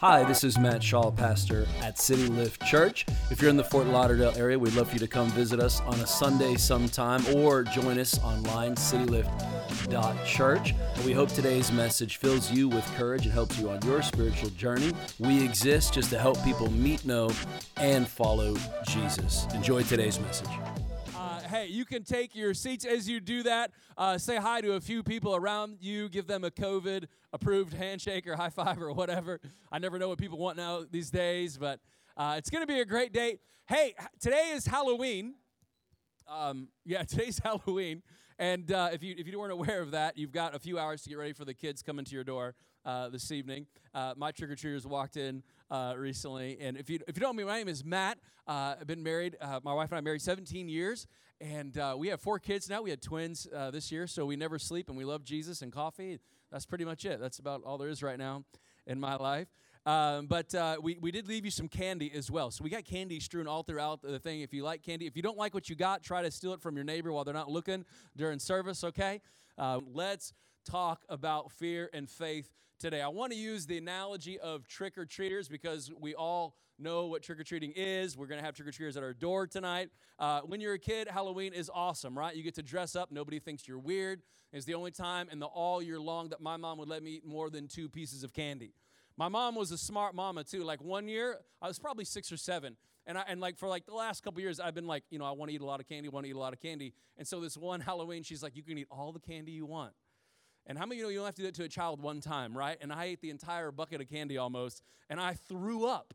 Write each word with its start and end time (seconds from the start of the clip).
Hi, 0.00 0.24
this 0.24 0.44
is 0.44 0.58
Matt 0.58 0.82
Shaw, 0.82 1.10
pastor 1.10 1.66
at 1.80 1.98
City 1.98 2.26
Lift 2.26 2.62
Church. 2.66 3.06
If 3.30 3.40
you're 3.40 3.48
in 3.48 3.56
the 3.56 3.64
Fort 3.64 3.86
Lauderdale 3.86 4.34
area, 4.36 4.58
we'd 4.58 4.74
love 4.74 4.88
for 4.88 4.92
you 4.92 4.98
to 4.98 5.08
come 5.08 5.30
visit 5.30 5.58
us 5.58 5.80
on 5.80 5.94
a 6.00 6.06
Sunday 6.06 6.56
sometime 6.56 7.24
or 7.34 7.62
join 7.62 7.98
us 7.98 8.22
online, 8.22 8.74
citylift.church. 8.74 10.74
We 11.06 11.12
hope 11.14 11.30
today's 11.30 11.72
message 11.72 12.18
fills 12.18 12.52
you 12.52 12.68
with 12.68 12.84
courage 12.96 13.24
and 13.24 13.32
helps 13.32 13.58
you 13.58 13.70
on 13.70 13.80
your 13.86 14.02
spiritual 14.02 14.50
journey. 14.50 14.92
We 15.18 15.42
exist 15.42 15.94
just 15.94 16.10
to 16.10 16.18
help 16.18 16.44
people 16.44 16.70
meet, 16.70 17.06
know, 17.06 17.30
and 17.78 18.06
follow 18.06 18.54
Jesus. 18.86 19.46
Enjoy 19.54 19.82
today's 19.82 20.20
message 20.20 20.50
you 21.76 21.84
can 21.84 22.02
take 22.02 22.34
your 22.34 22.54
seats 22.54 22.86
as 22.86 23.08
you 23.08 23.20
do 23.20 23.42
that. 23.42 23.70
Uh, 23.98 24.16
say 24.16 24.36
hi 24.36 24.62
to 24.62 24.72
a 24.72 24.80
few 24.80 25.02
people 25.02 25.36
around 25.36 25.76
you. 25.80 26.08
Give 26.08 26.26
them 26.26 26.42
a 26.42 26.50
COVID 26.50 27.04
approved 27.34 27.74
handshake 27.74 28.26
or 28.26 28.34
high 28.34 28.48
five 28.48 28.80
or 28.80 28.92
whatever. 28.92 29.40
I 29.70 29.78
never 29.78 29.98
know 29.98 30.08
what 30.08 30.18
people 30.18 30.38
want 30.38 30.56
now 30.56 30.84
these 30.90 31.10
days, 31.10 31.58
but 31.58 31.80
uh, 32.16 32.36
it's 32.38 32.48
going 32.48 32.62
to 32.62 32.66
be 32.66 32.80
a 32.80 32.84
great 32.86 33.12
day. 33.12 33.38
Hey, 33.66 33.94
today 34.18 34.52
is 34.54 34.66
Halloween. 34.66 35.34
Um, 36.26 36.68
yeah, 36.86 37.02
today's 37.08 37.38
Halloween. 37.38 38.02
And 38.38 38.72
uh, 38.72 38.88
if 38.92 39.02
you 39.02 39.14
if 39.18 39.26
you 39.26 39.38
weren't 39.38 39.52
aware 39.52 39.82
of 39.82 39.90
that, 39.90 40.16
you've 40.16 40.32
got 40.32 40.54
a 40.54 40.58
few 40.58 40.78
hours 40.78 41.02
to 41.02 41.10
get 41.10 41.18
ready 41.18 41.34
for 41.34 41.44
the 41.44 41.54
kids 41.54 41.82
coming 41.82 42.04
to 42.06 42.14
your 42.14 42.24
door 42.24 42.54
uh, 42.86 43.10
this 43.10 43.30
evening. 43.30 43.66
Uh, 43.94 44.14
my 44.16 44.30
trick 44.30 44.50
or 44.50 44.56
treaters 44.56 44.86
walked 44.86 45.16
in 45.16 45.42
uh, 45.70 45.94
recently, 45.96 46.58
and 46.60 46.76
if 46.76 46.88
you 46.90 47.00
if 47.06 47.16
you 47.16 47.20
don't 47.20 47.36
know 47.36 47.42
me, 47.42 47.44
my 47.44 47.58
name 47.58 47.68
is 47.68 47.84
Matt. 47.84 48.18
Uh, 48.46 48.76
I've 48.80 48.86
been 48.86 49.02
married. 49.02 49.36
Uh, 49.40 49.60
my 49.62 49.74
wife 49.74 49.90
and 49.90 49.98
I 49.98 50.00
married 50.00 50.22
17 50.22 50.68
years, 50.68 51.06
and 51.40 51.78
we 51.98 52.08
have 52.08 52.20
four 52.20 52.38
kids 52.38 52.68
now. 52.68 52.82
We 52.82 52.90
had 52.90 53.02
twins 53.02 53.46
this 53.72 53.90
year, 53.90 54.06
so 54.06 54.26
we 54.26 54.36
never 54.36 54.58
sleep, 54.58 54.88
and 54.88 54.96
we 54.96 55.04
love 55.04 55.24
Jesus 55.24 55.62
and 55.62 55.72
coffee. 55.72 56.18
That's 56.50 56.66
pretty 56.66 56.84
much 56.84 57.04
it. 57.04 57.20
That's 57.20 57.38
about 57.38 57.62
all 57.64 57.78
there 57.78 57.88
is 57.88 58.02
right 58.02 58.18
now 58.18 58.44
in 58.86 59.00
my 59.00 59.16
life. 59.16 59.48
Um, 59.86 60.26
but 60.26 60.52
uh, 60.52 60.78
we, 60.82 60.98
we 61.00 61.12
did 61.12 61.28
leave 61.28 61.44
you 61.44 61.50
some 61.52 61.68
candy 61.68 62.10
as 62.12 62.28
well. 62.28 62.50
So 62.50 62.64
we 62.64 62.70
got 62.70 62.84
candy 62.84 63.20
strewn 63.20 63.46
all 63.46 63.62
throughout 63.62 64.02
the 64.02 64.18
thing. 64.18 64.40
If 64.40 64.52
you 64.52 64.64
like 64.64 64.82
candy, 64.82 65.06
if 65.06 65.16
you 65.16 65.22
don't 65.22 65.38
like 65.38 65.54
what 65.54 65.70
you 65.70 65.76
got, 65.76 66.02
try 66.02 66.22
to 66.22 66.30
steal 66.30 66.52
it 66.54 66.60
from 66.60 66.74
your 66.74 66.84
neighbor 66.84 67.12
while 67.12 67.22
they're 67.22 67.32
not 67.32 67.50
looking 67.50 67.84
during 68.16 68.40
service, 68.40 68.82
okay? 68.82 69.20
Uh, 69.56 69.78
let's 69.94 70.32
talk 70.66 71.04
about 71.08 71.52
fear 71.52 71.88
and 71.92 72.10
faith 72.10 72.50
today. 72.78 73.00
I 73.00 73.08
want 73.08 73.32
to 73.32 73.38
use 73.38 73.66
the 73.66 73.78
analogy 73.78 74.38
of 74.38 74.66
trick 74.68 74.98
or 74.98 75.06
treaters 75.06 75.48
because 75.48 75.90
we 75.98 76.14
all 76.14 76.56
know 76.78 77.06
what 77.06 77.22
trick 77.22 77.40
or 77.40 77.44
treating 77.44 77.72
is. 77.72 78.16
We're 78.16 78.26
going 78.26 78.40
to 78.40 78.44
have 78.44 78.54
trick 78.54 78.68
or 78.68 78.72
treaters 78.72 78.96
at 78.96 79.02
our 79.02 79.14
door 79.14 79.46
tonight. 79.46 79.90
Uh, 80.18 80.40
when 80.40 80.60
you're 80.60 80.74
a 80.74 80.78
kid, 80.78 81.08
Halloween 81.08 81.52
is 81.54 81.70
awesome, 81.72 82.18
right? 82.18 82.34
You 82.34 82.42
get 82.42 82.56
to 82.56 82.62
dress 82.62 82.96
up, 82.96 83.10
nobody 83.10 83.38
thinks 83.38 83.66
you're 83.66 83.78
weird. 83.78 84.22
It's 84.52 84.66
the 84.66 84.74
only 84.74 84.90
time 84.90 85.28
in 85.30 85.38
the 85.38 85.46
all 85.46 85.82
year 85.82 85.98
long 85.98 86.28
that 86.30 86.40
my 86.40 86.56
mom 86.56 86.78
would 86.78 86.88
let 86.88 87.02
me 87.02 87.12
eat 87.12 87.24
more 87.24 87.50
than 87.50 87.68
two 87.68 87.88
pieces 87.88 88.22
of 88.22 88.32
candy. 88.32 88.72
My 89.16 89.28
mom 89.28 89.54
was 89.54 89.70
a 89.70 89.78
smart 89.78 90.14
mama 90.14 90.44
too. 90.44 90.62
Like 90.62 90.82
one 90.82 91.08
year, 91.08 91.38
I 91.62 91.68
was 91.68 91.78
probably 91.78 92.04
six 92.04 92.30
or 92.30 92.36
seven. 92.36 92.76
And, 93.06 93.16
I, 93.16 93.24
and 93.28 93.40
like 93.40 93.56
for 93.56 93.68
like 93.68 93.86
the 93.86 93.94
last 93.94 94.22
couple 94.22 94.40
years, 94.40 94.60
I've 94.60 94.74
been 94.74 94.86
like, 94.86 95.04
you 95.10 95.18
know, 95.18 95.24
I 95.24 95.30
want 95.30 95.48
to 95.50 95.54
eat 95.54 95.60
a 95.60 95.64
lot 95.64 95.80
of 95.80 95.88
candy, 95.88 96.08
want 96.08 96.24
to 96.24 96.30
eat 96.30 96.36
a 96.36 96.38
lot 96.38 96.52
of 96.52 96.60
candy. 96.60 96.92
And 97.16 97.26
so 97.26 97.40
this 97.40 97.56
one 97.56 97.80
Halloween, 97.82 98.22
she's 98.22 98.42
like, 98.42 98.56
you 98.56 98.62
can 98.62 98.76
eat 98.78 98.88
all 98.90 99.12
the 99.12 99.20
candy 99.20 99.52
you 99.52 99.64
want. 99.64 99.92
And 100.66 100.76
how 100.76 100.84
many 100.84 100.96
of 100.96 100.98
you 100.98 101.04
know 101.04 101.10
you 101.10 101.18
don't 101.18 101.26
have 101.26 101.34
to 101.36 101.42
do 101.42 101.46
that 101.46 101.54
to 101.56 101.64
a 101.64 101.68
child 101.68 102.00
one 102.00 102.20
time, 102.20 102.56
right? 102.56 102.76
And 102.80 102.92
I 102.92 103.04
ate 103.04 103.20
the 103.20 103.30
entire 103.30 103.70
bucket 103.70 104.00
of 104.00 104.08
candy 104.08 104.36
almost, 104.36 104.82
and 105.08 105.20
I 105.20 105.34
threw 105.34 105.86
up. 105.86 106.14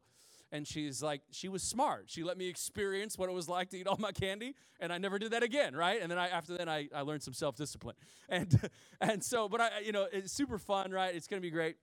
And 0.54 0.68
she's 0.68 1.02
like, 1.02 1.22
she 1.32 1.48
was 1.48 1.64
smart. 1.64 2.06
She 2.08 2.24
let 2.24 2.38
me 2.38 2.50
experience 2.50 3.18
what 3.18 3.30
it 3.30 3.34
was 3.34 3.48
like 3.48 3.70
to 3.70 3.78
eat 3.78 3.88
all 3.88 3.96
my 3.98 4.12
candy, 4.12 4.56
and 4.82 4.92
I 4.92 4.98
never 4.98 5.18
did 5.18 5.32
that 5.32 5.44
again, 5.44 5.74
right? 5.74 6.02
And 6.02 6.12
then 6.12 6.18
I, 6.18 6.28
after 6.28 6.58
that, 6.58 6.68
I, 6.68 6.90
I 6.94 7.02
learned 7.02 7.24
some 7.24 7.34
self 7.34 7.56
discipline. 7.56 7.96
And 8.30 8.70
and 9.02 9.24
so, 9.24 9.50
but 9.50 9.60
I, 9.60 9.70
you 9.86 9.92
know, 9.92 10.08
it's 10.12 10.32
super 10.32 10.58
fun, 10.58 10.92
right? 10.92 11.14
It's 11.14 11.28
gonna 11.28 11.42
be 11.42 11.50
great. 11.50 11.76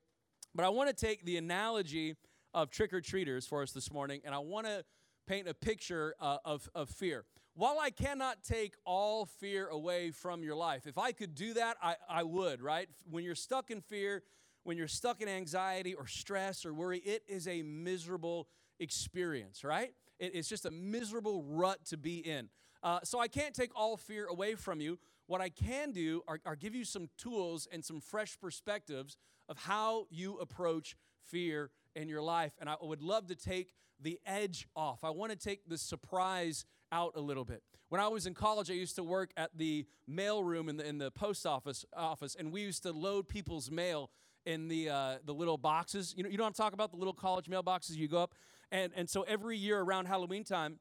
But 0.54 0.64
I 0.64 0.70
want 0.70 0.88
to 0.88 1.06
take 1.06 1.24
the 1.24 1.36
analogy 1.36 2.16
of 2.54 2.70
trick 2.70 2.92
or 2.92 3.00
treaters 3.00 3.46
for 3.46 3.62
us 3.62 3.72
this 3.72 3.92
morning, 3.92 4.22
and 4.24 4.34
I 4.34 4.38
want 4.38 4.66
to 4.66 4.84
paint 5.26 5.46
a 5.46 5.54
picture 5.54 6.14
uh, 6.20 6.38
of, 6.44 6.68
of 6.74 6.88
fear. 6.88 7.24
While 7.58 7.80
I 7.80 7.90
cannot 7.90 8.44
take 8.44 8.74
all 8.84 9.26
fear 9.26 9.66
away 9.66 10.12
from 10.12 10.44
your 10.44 10.54
life, 10.54 10.86
if 10.86 10.96
I 10.96 11.10
could 11.10 11.34
do 11.34 11.54
that, 11.54 11.76
I, 11.82 11.96
I 12.08 12.22
would, 12.22 12.62
right? 12.62 12.88
When 13.10 13.24
you're 13.24 13.34
stuck 13.34 13.72
in 13.72 13.80
fear, 13.80 14.22
when 14.62 14.76
you're 14.76 14.86
stuck 14.86 15.20
in 15.20 15.28
anxiety 15.28 15.92
or 15.92 16.06
stress 16.06 16.64
or 16.64 16.72
worry, 16.72 17.00
it 17.00 17.24
is 17.26 17.48
a 17.48 17.62
miserable 17.62 18.46
experience, 18.78 19.64
right? 19.64 19.92
It, 20.20 20.36
it's 20.36 20.48
just 20.48 20.66
a 20.66 20.70
miserable 20.70 21.42
rut 21.42 21.84
to 21.86 21.96
be 21.96 22.18
in. 22.18 22.48
Uh, 22.80 23.00
so 23.02 23.18
I 23.18 23.26
can't 23.26 23.56
take 23.56 23.72
all 23.74 23.96
fear 23.96 24.26
away 24.26 24.54
from 24.54 24.80
you. 24.80 24.96
What 25.26 25.40
I 25.40 25.48
can 25.48 25.90
do 25.90 26.22
are, 26.28 26.38
are 26.46 26.54
give 26.54 26.76
you 26.76 26.84
some 26.84 27.08
tools 27.18 27.66
and 27.72 27.84
some 27.84 28.00
fresh 28.00 28.38
perspectives 28.40 29.16
of 29.48 29.58
how 29.58 30.06
you 30.10 30.38
approach 30.38 30.94
fear 31.24 31.72
in 31.96 32.08
your 32.08 32.22
life. 32.22 32.52
And 32.60 32.70
I 32.70 32.76
would 32.80 33.02
love 33.02 33.26
to 33.26 33.34
take 33.34 33.74
the 34.00 34.20
edge 34.24 34.68
off. 34.76 35.02
I 35.02 35.10
want 35.10 35.32
to 35.32 35.36
take 35.36 35.68
the 35.68 35.76
surprise 35.76 36.64
out 36.92 37.12
a 37.16 37.20
little 37.20 37.44
bit. 37.44 37.62
When 37.88 38.00
I 38.00 38.08
was 38.08 38.26
in 38.26 38.34
college, 38.34 38.70
I 38.70 38.74
used 38.74 38.96
to 38.96 39.02
work 39.02 39.30
at 39.36 39.50
the 39.56 39.86
mail 40.06 40.44
room 40.44 40.68
in 40.68 40.76
the, 40.76 40.86
in 40.86 40.98
the 40.98 41.10
post 41.10 41.46
office 41.46 41.84
office, 41.96 42.36
and 42.38 42.52
we 42.52 42.62
used 42.62 42.82
to 42.82 42.92
load 42.92 43.28
people's 43.28 43.70
mail 43.70 44.10
in 44.44 44.68
the 44.68 44.90
uh, 44.90 45.16
the 45.24 45.32
little 45.32 45.58
boxes. 45.58 46.14
You 46.16 46.22
know, 46.22 46.28
you 46.28 46.36
know 46.36 46.44
what 46.44 46.48
I'm 46.48 46.54
talking 46.54 46.74
about? 46.74 46.90
The 46.90 46.98
little 46.98 47.14
college 47.14 47.46
mailboxes 47.46 47.96
you 47.96 48.08
go 48.08 48.22
up, 48.22 48.34
and 48.70 48.92
and 48.94 49.08
so 49.08 49.22
every 49.22 49.56
year 49.56 49.80
around 49.80 50.06
Halloween 50.06 50.44
time, 50.44 50.78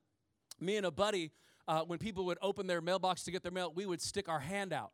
me 0.59 0.77
and 0.77 0.85
a 0.85 0.91
buddy, 0.91 1.31
uh, 1.67 1.81
when 1.81 1.99
people 1.99 2.25
would 2.25 2.37
open 2.41 2.67
their 2.67 2.81
mailbox 2.81 3.23
to 3.23 3.31
get 3.31 3.43
their 3.43 3.51
mail, 3.51 3.71
we 3.73 3.85
would 3.85 4.01
stick 4.01 4.27
our 4.29 4.39
hand 4.39 4.73
out 4.73 4.91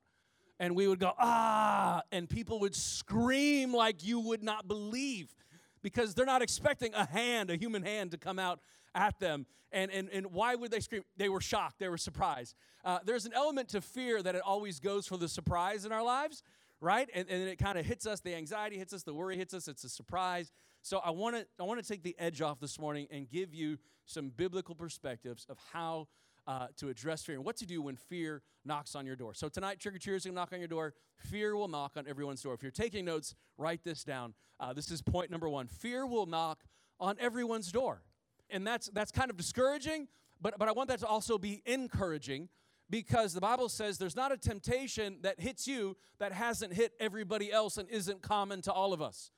and 0.60 0.76
we 0.76 0.88
would 0.88 1.00
go, 1.00 1.12
ah, 1.20 2.02
and 2.12 2.30
people 2.30 2.60
would 2.60 2.76
scream 2.76 3.74
like 3.74 4.04
you 4.04 4.20
would 4.20 4.44
not 4.44 4.68
believe 4.68 5.34
because 5.82 6.14
they're 6.14 6.26
not 6.26 6.42
expecting 6.42 6.94
a 6.94 7.06
hand, 7.06 7.50
a 7.50 7.58
human 7.58 7.84
hand, 7.84 8.12
to 8.12 8.18
come 8.18 8.40
out 8.40 8.60
at 8.96 9.20
them. 9.20 9.46
And, 9.72 9.92
and, 9.92 10.10
and 10.10 10.28
why 10.28 10.56
would 10.56 10.72
they 10.72 10.80
scream? 10.80 11.04
They 11.18 11.30
were 11.30 11.42
shocked, 11.42 11.80
they 11.80 11.90
were 11.90 11.98
surprised. 11.98 12.56
Uh, 12.86 13.00
there's 13.06 13.26
an 13.26 13.34
element 13.34 13.70
to 13.70 13.82
fear 13.82 14.22
that 14.22 14.36
it 14.36 14.42
always 14.46 14.80
goes 14.80 15.08
for 15.08 15.18
the 15.18 15.28
surprise 15.28 15.86
in 15.86 15.92
our 15.92 16.04
lives, 16.04 16.44
right? 16.80 17.10
And, 17.14 17.28
and 17.30 17.48
it 17.48 17.58
kind 17.58 17.78
of 17.78 17.86
hits 17.86 18.06
us, 18.06 18.20
the 18.20 18.36
anxiety 18.36 18.78
hits 18.78 18.94
us, 18.94 19.04
the 19.04 19.14
worry 19.14 19.38
hits 19.38 19.54
us, 19.54 19.68
it's 19.68 19.84
a 19.84 19.90
surprise. 19.90 20.52
So 20.84 21.00
I 21.00 21.12
want 21.12 21.36
to 21.38 21.48
I 21.60 21.64
want 21.64 21.82
to 21.82 21.88
take 21.88 22.04
the 22.04 22.16
edge 22.20 22.42
off 22.42 22.60
this 22.60 22.78
morning 22.78 23.08
and 23.10 23.30
give 23.30 23.54
you 23.54 23.78
some 24.06 24.30
biblical 24.30 24.76
perspectives 24.76 25.46
of 25.50 25.58
how 25.72 26.08
uh, 26.46 26.68
to 26.76 26.90
address 26.90 27.24
fear 27.24 27.36
and 27.36 27.46
what 27.46 27.56
to 27.58 27.66
do 27.66 27.82
when 27.82 27.96
fear 27.96 28.42
knocks 28.66 28.96
on 28.96 29.06
your 29.06 29.16
door. 29.16 29.34
So 29.34 29.48
tonight, 29.48 29.80
trick 29.80 29.96
or 29.96 30.00
treaters 30.00 30.26
will 30.26 30.34
knock 30.34 30.52
on 30.52 30.60
your 30.60 30.68
door. 30.68 30.94
Fear 31.18 31.56
will 31.56 31.70
knock 31.70 31.94
on 31.96 32.06
everyone's 32.06 32.42
door. 32.42 32.54
If 32.54 32.62
you're 32.62 32.72
taking 32.72 33.06
notes, 33.06 33.34
write 33.58 33.84
this 33.84 34.04
down. 34.04 34.34
Uh, 34.60 34.74
this 34.74 34.92
is 34.92 35.02
point 35.02 35.32
number 35.32 35.48
one. 35.48 35.68
Fear 35.68 36.06
will 36.06 36.26
knock 36.26 36.60
on 37.00 37.16
everyone's 37.20 37.72
door, 37.72 38.02
and 38.50 38.66
that's 38.66 38.90
that's 38.94 39.12
kind 39.12 39.30
of 39.30 39.38
discouraging. 39.38 40.08
But 40.42 40.58
but 40.58 40.68
I 40.68 40.72
want 40.72 40.90
that 40.90 41.00
to 41.00 41.08
also 41.08 41.38
be 41.38 41.62
encouraging 41.66 42.50
because 42.90 43.34
the 43.34 43.42
Bible 43.42 43.70
says 43.70 43.98
there's 43.98 44.16
not 44.16 44.32
a 44.32 44.38
temptation 44.38 45.18
that 45.22 45.40
hits 45.40 45.68
you 45.68 45.98
that 46.20 46.32
hasn't 46.32 46.74
hit 46.74 46.94
everybody 47.00 47.52
else 47.52 47.78
and 47.78 47.90
isn't 47.90 48.22
common 48.22 48.62
to 48.64 48.72
all 48.72 48.94
of 48.94 49.02
us. 49.02 49.32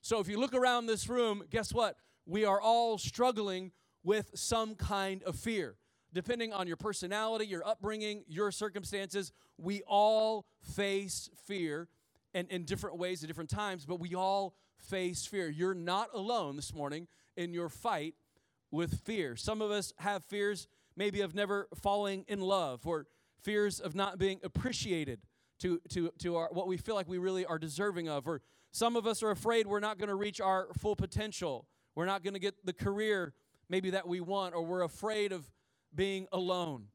So 0.00 0.20
if 0.20 0.28
you 0.28 0.38
look 0.38 0.54
around 0.54 0.86
this 0.86 1.08
room, 1.08 1.42
guess 1.50 1.72
what? 1.72 1.96
We 2.26 2.44
are 2.44 2.60
all 2.60 2.98
struggling 2.98 3.72
with 4.02 4.30
some 4.34 4.74
kind 4.74 5.22
of 5.22 5.36
fear 5.36 5.76
depending 6.14 6.52
on 6.52 6.66
your 6.68 6.76
personality, 6.76 7.44
your 7.44 7.66
upbringing, 7.66 8.22
your 8.28 8.52
circumstances, 8.52 9.32
we 9.58 9.82
all 9.82 10.46
face 10.62 11.28
fear 11.44 11.88
and 12.32 12.48
in 12.48 12.64
different 12.64 12.96
ways 12.96 13.22
at 13.22 13.28
different 13.28 13.50
times, 13.50 13.84
but 13.84 14.00
we 14.00 14.14
all 14.14 14.54
face 14.78 15.26
fear. 15.26 15.48
You're 15.48 15.74
not 15.74 16.08
alone 16.14 16.56
this 16.56 16.72
morning 16.72 17.08
in 17.36 17.52
your 17.52 17.68
fight 17.68 18.14
with 18.74 19.00
fear. 19.04 19.36
Some 19.36 19.62
of 19.62 19.70
us 19.70 19.92
have 19.98 20.24
fears 20.24 20.66
maybe 20.96 21.20
of 21.20 21.34
never 21.34 21.68
falling 21.74 22.24
in 22.28 22.40
love 22.40 22.86
or 22.86 23.06
fears 23.40 23.78
of 23.80 23.94
not 23.94 24.18
being 24.18 24.40
appreciated 24.42 25.20
to, 25.60 25.80
to, 25.90 26.10
to 26.18 26.36
our, 26.36 26.48
what 26.52 26.66
we 26.66 26.76
feel 26.76 26.94
like 26.94 27.08
we 27.08 27.18
really 27.18 27.46
are 27.46 27.58
deserving 27.58 28.08
of. 28.08 28.26
Or 28.26 28.42
some 28.72 28.96
of 28.96 29.06
us 29.06 29.22
are 29.22 29.30
afraid 29.30 29.66
we're 29.66 29.80
not 29.80 29.98
going 29.98 30.08
to 30.08 30.14
reach 30.14 30.40
our 30.40 30.68
full 30.76 30.96
potential. 30.96 31.66
We're 31.94 32.06
not 32.06 32.24
going 32.24 32.34
to 32.34 32.40
get 32.40 32.66
the 32.66 32.72
career 32.72 33.32
maybe 33.68 33.90
that 33.90 34.06
we 34.06 34.20
want, 34.20 34.54
or 34.54 34.62
we're 34.62 34.82
afraid 34.82 35.32
of 35.32 35.50
being 35.94 36.26
alone. 36.32 36.86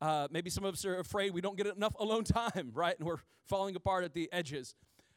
Uh, 0.00 0.26
maybe 0.30 0.50
some 0.50 0.64
of 0.64 0.74
us 0.74 0.84
are 0.84 0.98
afraid 0.98 1.32
we 1.32 1.40
don't 1.40 1.56
get 1.56 1.66
enough 1.68 1.94
alone 1.98 2.24
time, 2.24 2.70
right? 2.74 2.98
And 2.98 3.06
we're 3.06 3.20
falling 3.46 3.76
apart 3.76 4.04
at 4.04 4.12
the 4.12 4.28
edges. 4.32 4.74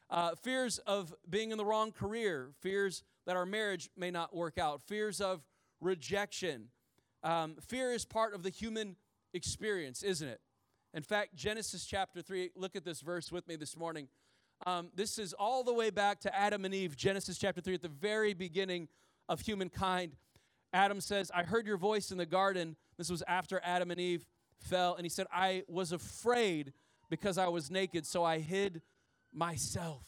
Uh, 0.08 0.30
fears 0.36 0.78
of 0.86 1.12
being 1.28 1.50
in 1.50 1.58
the 1.58 1.64
wrong 1.64 1.90
career, 1.90 2.50
fears 2.60 3.02
that 3.26 3.34
our 3.34 3.44
marriage 3.44 3.90
may 3.96 4.12
not 4.12 4.34
work 4.34 4.56
out, 4.56 4.80
fears 4.80 5.20
of 5.20 5.42
rejection. 5.80 6.68
Um, 7.22 7.56
fear 7.66 7.92
is 7.92 8.04
part 8.04 8.34
of 8.34 8.42
the 8.42 8.50
human 8.50 8.96
experience, 9.34 10.02
isn't 10.02 10.28
it? 10.28 10.40
In 10.94 11.02
fact, 11.02 11.34
Genesis 11.34 11.84
chapter 11.84 12.22
3, 12.22 12.50
look 12.56 12.76
at 12.76 12.84
this 12.84 13.00
verse 13.00 13.30
with 13.30 13.46
me 13.48 13.56
this 13.56 13.76
morning. 13.76 14.08
Um, 14.64 14.88
this 14.94 15.18
is 15.18 15.34
all 15.34 15.62
the 15.62 15.74
way 15.74 15.90
back 15.90 16.20
to 16.20 16.34
Adam 16.34 16.64
and 16.64 16.74
Eve, 16.74 16.96
Genesis 16.96 17.36
chapter 17.36 17.60
3, 17.60 17.74
at 17.74 17.82
the 17.82 17.88
very 17.88 18.32
beginning 18.32 18.88
of 19.28 19.40
humankind. 19.40 20.16
Adam 20.72 21.00
says, 21.00 21.30
I 21.34 21.42
heard 21.42 21.66
your 21.66 21.76
voice 21.76 22.10
in 22.10 22.18
the 22.18 22.26
garden. 22.26 22.76
This 22.96 23.10
was 23.10 23.22
after 23.28 23.60
Adam 23.62 23.90
and 23.90 24.00
Eve 24.00 24.24
fell. 24.60 24.94
And 24.94 25.04
he 25.04 25.10
said, 25.10 25.26
I 25.32 25.64
was 25.68 25.92
afraid 25.92 26.72
because 27.10 27.38
I 27.38 27.48
was 27.48 27.70
naked, 27.70 28.06
so 28.06 28.24
I 28.24 28.38
hid 28.38 28.82
myself. 29.32 30.06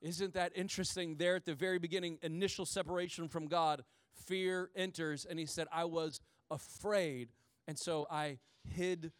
Isn't 0.00 0.34
that 0.34 0.52
interesting? 0.54 1.16
There 1.16 1.36
at 1.36 1.44
the 1.44 1.54
very 1.54 1.78
beginning, 1.78 2.18
initial 2.22 2.64
separation 2.64 3.28
from 3.28 3.48
God, 3.48 3.82
fear 4.16 4.70
enters, 4.74 5.24
and 5.24 5.38
he 5.38 5.46
said, 5.46 5.66
I 5.72 5.84
was 5.84 6.20
afraid, 6.50 7.28
and 7.66 7.78
so 7.78 8.06
I 8.10 8.38
hid 8.64 9.12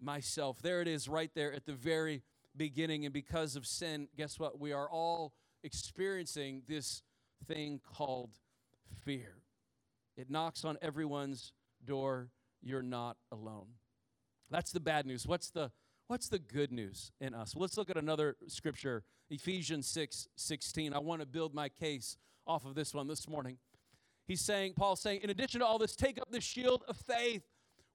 myself. 0.00 0.60
There 0.62 0.80
it 0.80 0.88
is, 0.88 1.08
right 1.08 1.30
there 1.34 1.52
at 1.52 1.66
the 1.66 1.72
very 1.72 2.22
beginning. 2.56 3.04
And 3.04 3.12
because 3.12 3.56
of 3.56 3.66
sin, 3.66 4.08
guess 4.16 4.38
what? 4.38 4.60
We 4.60 4.72
are 4.72 4.88
all 4.88 5.32
experiencing 5.62 6.62
this 6.68 7.02
thing 7.46 7.80
called 7.84 8.38
fear. 9.04 9.38
It 10.16 10.30
knocks 10.30 10.64
on 10.64 10.78
everyone's 10.80 11.52
door. 11.84 12.28
You're 12.62 12.82
not 12.82 13.16
alone. 13.32 13.66
That's 14.50 14.72
the 14.72 14.80
bad 14.80 15.06
news. 15.06 15.26
What's 15.26 15.50
the 15.50 15.72
what's 16.06 16.28
the 16.28 16.38
good 16.38 16.70
news 16.70 17.12
in 17.20 17.34
us? 17.34 17.54
Well, 17.54 17.62
let's 17.62 17.76
look 17.76 17.90
at 17.90 17.96
another 17.96 18.36
scripture, 18.46 19.02
Ephesians 19.30 19.86
6 19.88 20.28
16. 20.36 20.92
I 20.92 20.98
want 20.98 21.20
to 21.20 21.26
build 21.26 21.54
my 21.54 21.68
case 21.68 22.16
off 22.46 22.64
of 22.64 22.74
this 22.74 22.94
one 22.94 23.08
this 23.08 23.28
morning. 23.28 23.58
He's 24.26 24.40
saying, 24.40 24.74
Paul's 24.74 25.00
saying, 25.00 25.20
in 25.22 25.30
addition 25.30 25.60
to 25.60 25.66
all 25.66 25.78
this, 25.78 25.94
take 25.94 26.20
up 26.20 26.30
the 26.30 26.40
shield 26.40 26.82
of 26.88 26.96
faith 26.96 27.42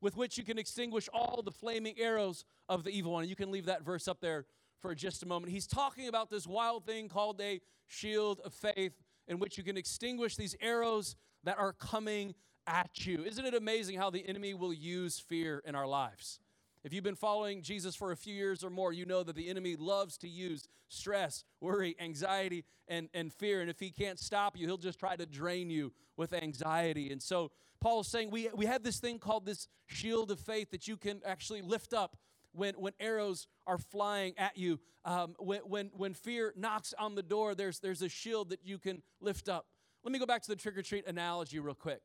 with 0.01 0.15
which 0.15 0.37
you 0.37 0.43
can 0.43 0.57
extinguish 0.57 1.09
all 1.13 1.41
the 1.43 1.51
flaming 1.51 1.95
arrows 1.99 2.45
of 2.67 2.83
the 2.83 2.91
evil 2.91 3.13
one. 3.13 3.23
And 3.23 3.29
you 3.29 3.35
can 3.35 3.51
leave 3.51 3.65
that 3.65 3.83
verse 3.83 4.07
up 4.07 4.21
there 4.21 4.45
for 4.81 4.95
just 4.95 5.23
a 5.23 5.25
moment. 5.25 5.51
He's 5.51 5.67
talking 5.67 6.07
about 6.07 6.29
this 6.29 6.47
wild 6.47 6.85
thing 6.85 7.09
called 7.09 7.41
a 7.41 7.59
shield 7.87 8.39
of 8.45 8.53
faith 8.53 8.93
in 9.27 9.39
which 9.39 9.57
you 9.57 9.63
can 9.63 9.77
extinguish 9.77 10.35
these 10.35 10.55
arrows 10.61 11.15
that 11.43 11.57
are 11.57 11.73
coming 11.73 12.33
at 12.67 13.05
you. 13.05 13.23
Isn't 13.23 13.45
it 13.45 13.53
amazing 13.53 13.97
how 13.97 14.09
the 14.09 14.27
enemy 14.27 14.53
will 14.53 14.73
use 14.73 15.19
fear 15.19 15.61
in 15.65 15.75
our 15.75 15.87
lives? 15.87 16.39
If 16.83 16.93
you've 16.93 17.03
been 17.03 17.15
following 17.15 17.61
Jesus 17.61 17.93
for 17.93 18.11
a 18.11 18.15
few 18.15 18.33
years 18.33 18.63
or 18.63 18.69
more, 18.69 18.93
you 18.93 19.05
know 19.05 19.21
that 19.23 19.35
the 19.35 19.49
enemy 19.49 19.75
loves 19.75 20.17
to 20.19 20.29
use 20.29 20.67
stress, 20.87 21.43
worry, 21.59 21.95
anxiety, 21.99 22.63
and, 22.87 23.09
and 23.13 23.33
fear. 23.33 23.59
And 23.59 23.69
if 23.69 23.79
he 23.79 23.91
can't 23.91 24.17
stop 24.17 24.57
you, 24.57 24.65
he'll 24.65 24.77
just 24.77 24.97
try 24.97 25.17
to 25.17 25.25
drain 25.25 25.69
you 25.69 25.91
with 26.15 26.31
anxiety. 26.33 27.11
And 27.11 27.21
so 27.21 27.51
Paul 27.81 28.01
is 28.01 28.07
saying 28.07 28.31
we, 28.31 28.49
we 28.53 28.65
have 28.65 28.83
this 28.83 28.99
thing 28.99 29.19
called 29.19 29.45
this 29.45 29.67
shield 29.87 30.31
of 30.31 30.39
faith 30.39 30.71
that 30.71 30.87
you 30.87 30.95
can 30.95 31.21
actually 31.25 31.61
lift 31.61 31.93
up 31.93 32.15
when, 32.53 32.75
when 32.75 32.93
arrows 32.99 33.47
are 33.67 33.77
flying 33.77 34.33
at 34.37 34.57
you. 34.57 34.79
Um, 35.03 35.35
when, 35.37 35.59
when, 35.61 35.91
when 35.95 36.13
fear 36.13 36.53
knocks 36.55 36.93
on 36.97 37.15
the 37.15 37.23
door, 37.23 37.55
there's, 37.55 37.79
there's 37.79 38.01
a 38.01 38.09
shield 38.09 38.49
that 38.49 38.59
you 38.63 38.77
can 38.77 39.01
lift 39.19 39.49
up. 39.49 39.65
Let 40.03 40.13
me 40.13 40.19
go 40.19 40.25
back 40.25 40.43
to 40.43 40.49
the 40.49 40.55
trick 40.55 40.77
or 40.77 40.81
treat 40.81 41.07
analogy 41.07 41.59
real 41.59 41.75
quick. 41.75 42.01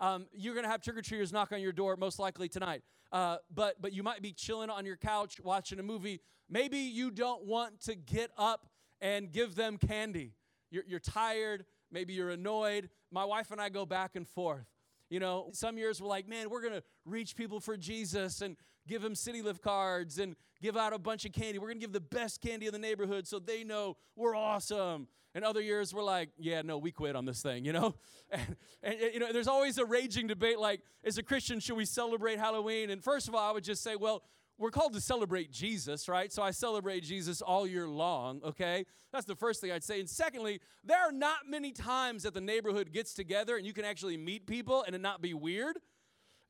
Um, 0.00 0.26
you're 0.32 0.54
going 0.54 0.64
to 0.64 0.70
have 0.70 0.82
trick 0.82 0.96
or 0.96 1.02
treaters 1.02 1.32
knock 1.32 1.52
on 1.52 1.60
your 1.60 1.72
door 1.72 1.96
most 1.96 2.18
likely 2.18 2.48
tonight. 2.48 2.82
Uh, 3.10 3.38
but 3.54 3.80
but 3.80 3.92
you 3.92 4.02
might 4.02 4.22
be 4.22 4.32
chilling 4.32 4.70
on 4.70 4.84
your 4.84 4.96
couch 4.96 5.40
watching 5.42 5.78
a 5.78 5.82
movie. 5.82 6.20
Maybe 6.50 6.78
you 6.78 7.10
don't 7.10 7.44
want 7.44 7.80
to 7.82 7.94
get 7.94 8.30
up 8.36 8.66
and 9.00 9.30
give 9.30 9.54
them 9.54 9.78
candy. 9.78 10.32
You're, 10.70 10.84
you're 10.86 11.00
tired. 11.00 11.64
Maybe 11.90 12.14
you're 12.14 12.30
annoyed. 12.30 12.90
My 13.10 13.24
wife 13.24 13.50
and 13.50 13.60
I 13.60 13.68
go 13.68 13.86
back 13.86 14.16
and 14.16 14.26
forth. 14.26 14.66
You 15.10 15.20
know, 15.20 15.48
some 15.52 15.78
years 15.78 16.02
we're 16.02 16.08
like, 16.08 16.28
man, 16.28 16.50
we're 16.50 16.60
going 16.60 16.74
to 16.74 16.82
reach 17.06 17.34
people 17.34 17.60
for 17.60 17.76
Jesus 17.76 18.42
and 18.42 18.56
give 18.88 19.02
them 19.02 19.14
City 19.14 19.42
Lift 19.42 19.62
cards 19.62 20.18
and 20.18 20.34
give 20.60 20.76
out 20.76 20.92
a 20.92 20.98
bunch 20.98 21.24
of 21.24 21.32
candy. 21.32 21.58
We're 21.58 21.68
going 21.68 21.78
to 21.78 21.84
give 21.84 21.92
the 21.92 22.00
best 22.00 22.40
candy 22.40 22.66
in 22.66 22.72
the 22.72 22.78
neighborhood 22.78 23.26
so 23.26 23.38
they 23.38 23.62
know 23.62 23.96
we're 24.16 24.34
awesome. 24.34 25.06
And 25.34 25.44
other 25.44 25.60
years 25.60 25.94
we're 25.94 26.02
like, 26.02 26.30
yeah, 26.38 26.62
no, 26.62 26.78
we 26.78 26.90
quit 26.90 27.14
on 27.14 27.24
this 27.24 27.42
thing, 27.42 27.64
you 27.64 27.72
know? 27.72 27.94
And, 28.30 29.00
and, 29.00 29.14
you 29.14 29.20
know, 29.20 29.32
there's 29.32 29.48
always 29.48 29.78
a 29.78 29.84
raging 29.86 30.26
debate 30.26 30.58
like, 30.58 30.82
as 31.02 31.16
a 31.16 31.22
Christian, 31.22 31.60
should 31.60 31.78
we 31.78 31.86
celebrate 31.86 32.38
Halloween? 32.38 32.90
And 32.90 33.02
first 33.02 33.26
of 33.26 33.34
all, 33.34 33.48
I 33.48 33.52
would 33.52 33.64
just 33.64 33.82
say, 33.82 33.96
well, 33.96 34.22
we're 34.58 34.70
called 34.70 34.92
to 34.94 35.00
celebrate 35.00 35.50
Jesus, 35.50 36.08
right? 36.08 36.32
So 36.32 36.42
I 36.42 36.50
celebrate 36.50 37.04
Jesus 37.04 37.40
all 37.40 37.66
year 37.66 37.88
long, 37.88 38.40
okay? 38.44 38.84
That's 39.12 39.24
the 39.24 39.36
first 39.36 39.60
thing 39.60 39.70
I'd 39.70 39.84
say. 39.84 40.00
And 40.00 40.10
secondly, 40.10 40.60
there 40.84 40.98
are 40.98 41.12
not 41.12 41.48
many 41.48 41.72
times 41.72 42.24
that 42.24 42.34
the 42.34 42.40
neighborhood 42.40 42.92
gets 42.92 43.14
together 43.14 43.56
and 43.56 43.64
you 43.64 43.72
can 43.72 43.84
actually 43.84 44.16
meet 44.16 44.46
people 44.46 44.82
and 44.82 44.94
it 44.94 45.00
not 45.00 45.22
be 45.22 45.32
weird. 45.32 45.78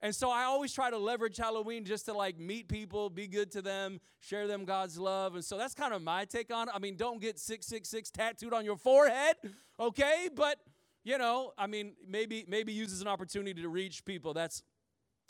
And 0.01 0.15
so 0.15 0.31
I 0.31 0.45
always 0.45 0.73
try 0.73 0.91
to 0.91 0.99
leverage 0.99 1.37
Halloween 1.37 1.85
just 1.85 2.07
to 2.07 2.13
like 2.13 2.39
meet 2.39 2.69
people, 2.69 3.11
be 3.11 3.27
good 3.27 3.51
to 3.53 3.63
them, 3.63 4.01
share 4.21 4.47
them 4.47 4.65
God's 4.65 4.97
love. 4.99 5.35
And 5.35 5.45
so 5.45 5.59
that's 5.59 5.75
kind 5.75 5.93
of 5.93 6.03
my 6.03 6.25
take 6.25 6.53
on 6.53 6.69
it. 6.69 6.75
I 6.75 6.79
mean, 6.79 6.97
don't 6.97 7.21
get 7.21 7.39
666 7.39 8.11
tattooed 8.11 8.53
on 8.53 8.65
your 8.65 8.77
forehead, 8.77 9.37
okay? 9.81 10.29
But 10.35 10.59
you 11.05 11.19
know, 11.19 11.53
I 11.59 11.67
mean, 11.67 11.95
maybe 12.07 12.45
maybe 12.47 12.73
use 12.73 12.93
as 12.93 13.01
an 13.01 13.09
opportunity 13.09 13.63
to 13.63 13.69
reach 13.69 14.05
people. 14.05 14.35
That's 14.35 14.63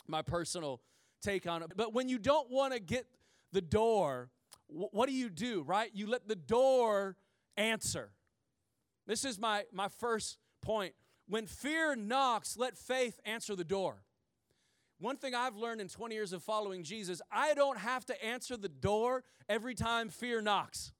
my 0.06 0.22
personal 0.22 0.80
take 1.22 1.46
on 1.46 1.62
it. 1.62 1.72
But 1.76 1.94
when 1.94 2.08
you 2.08 2.18
don't 2.18 2.50
want 2.50 2.72
to 2.74 2.80
get 2.80 3.06
the 3.52 3.60
door, 3.60 4.30
what 4.68 5.08
do 5.08 5.14
you 5.14 5.30
do, 5.30 5.62
right? 5.62 5.90
You 5.94 6.06
let 6.08 6.28
the 6.28 6.36
door 6.36 7.16
answer. 7.56 8.10
This 9.06 9.24
is 9.24 9.38
my, 9.38 9.64
my 9.72 9.88
first 9.88 10.38
point. 10.60 10.94
When 11.26 11.46
fear 11.46 11.96
knocks, 11.96 12.56
let 12.56 12.76
faith 12.76 13.18
answer 13.24 13.56
the 13.56 13.64
door. 13.64 14.02
One 15.00 15.16
thing 15.16 15.34
I've 15.34 15.56
learned 15.56 15.80
in 15.80 15.88
20 15.88 16.14
years 16.14 16.32
of 16.32 16.42
following 16.42 16.82
Jesus, 16.82 17.22
I 17.30 17.54
don't 17.54 17.78
have 17.78 18.04
to 18.06 18.24
answer 18.24 18.56
the 18.56 18.68
door 18.68 19.22
every 19.48 19.74
time 19.74 20.08
fear 20.08 20.42
knocks. 20.42 20.92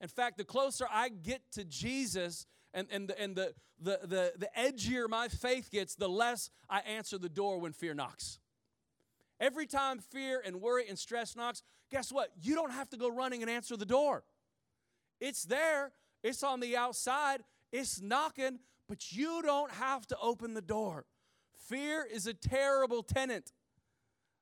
In 0.00 0.08
fact, 0.08 0.36
the 0.36 0.44
closer 0.44 0.86
I 0.90 1.08
get 1.08 1.40
to 1.52 1.64
Jesus 1.64 2.46
and, 2.74 2.88
and, 2.90 3.08
the, 3.08 3.20
and 3.20 3.34
the, 3.34 3.54
the, 3.80 4.00
the, 4.02 4.32
the 4.36 4.50
edgier 4.58 5.08
my 5.08 5.28
faith 5.28 5.70
gets, 5.70 5.94
the 5.94 6.08
less 6.08 6.50
I 6.68 6.80
answer 6.80 7.18
the 7.18 7.28
door 7.28 7.58
when 7.58 7.72
fear 7.72 7.94
knocks. 7.94 8.38
Every 9.40 9.66
time 9.66 9.98
fear 9.98 10.42
and 10.44 10.60
worry 10.60 10.88
and 10.88 10.98
stress 10.98 11.34
knocks, 11.34 11.62
guess 11.90 12.12
what? 12.12 12.30
You 12.40 12.54
don't 12.54 12.72
have 12.72 12.90
to 12.90 12.96
go 12.96 13.08
running 13.08 13.42
and 13.42 13.50
answer 13.50 13.76
the 13.76 13.86
door. 13.86 14.24
It's 15.20 15.44
there, 15.44 15.92
it's 16.22 16.42
on 16.42 16.60
the 16.60 16.76
outside, 16.76 17.42
it's 17.72 18.02
knocking, 18.02 18.58
but 18.88 19.12
you 19.12 19.40
don't 19.42 19.70
have 19.72 20.06
to 20.08 20.16
open 20.20 20.54
the 20.54 20.62
door. 20.62 21.06
Fear 21.72 22.06
is 22.12 22.26
a 22.26 22.34
terrible 22.34 23.02
tenant. 23.02 23.50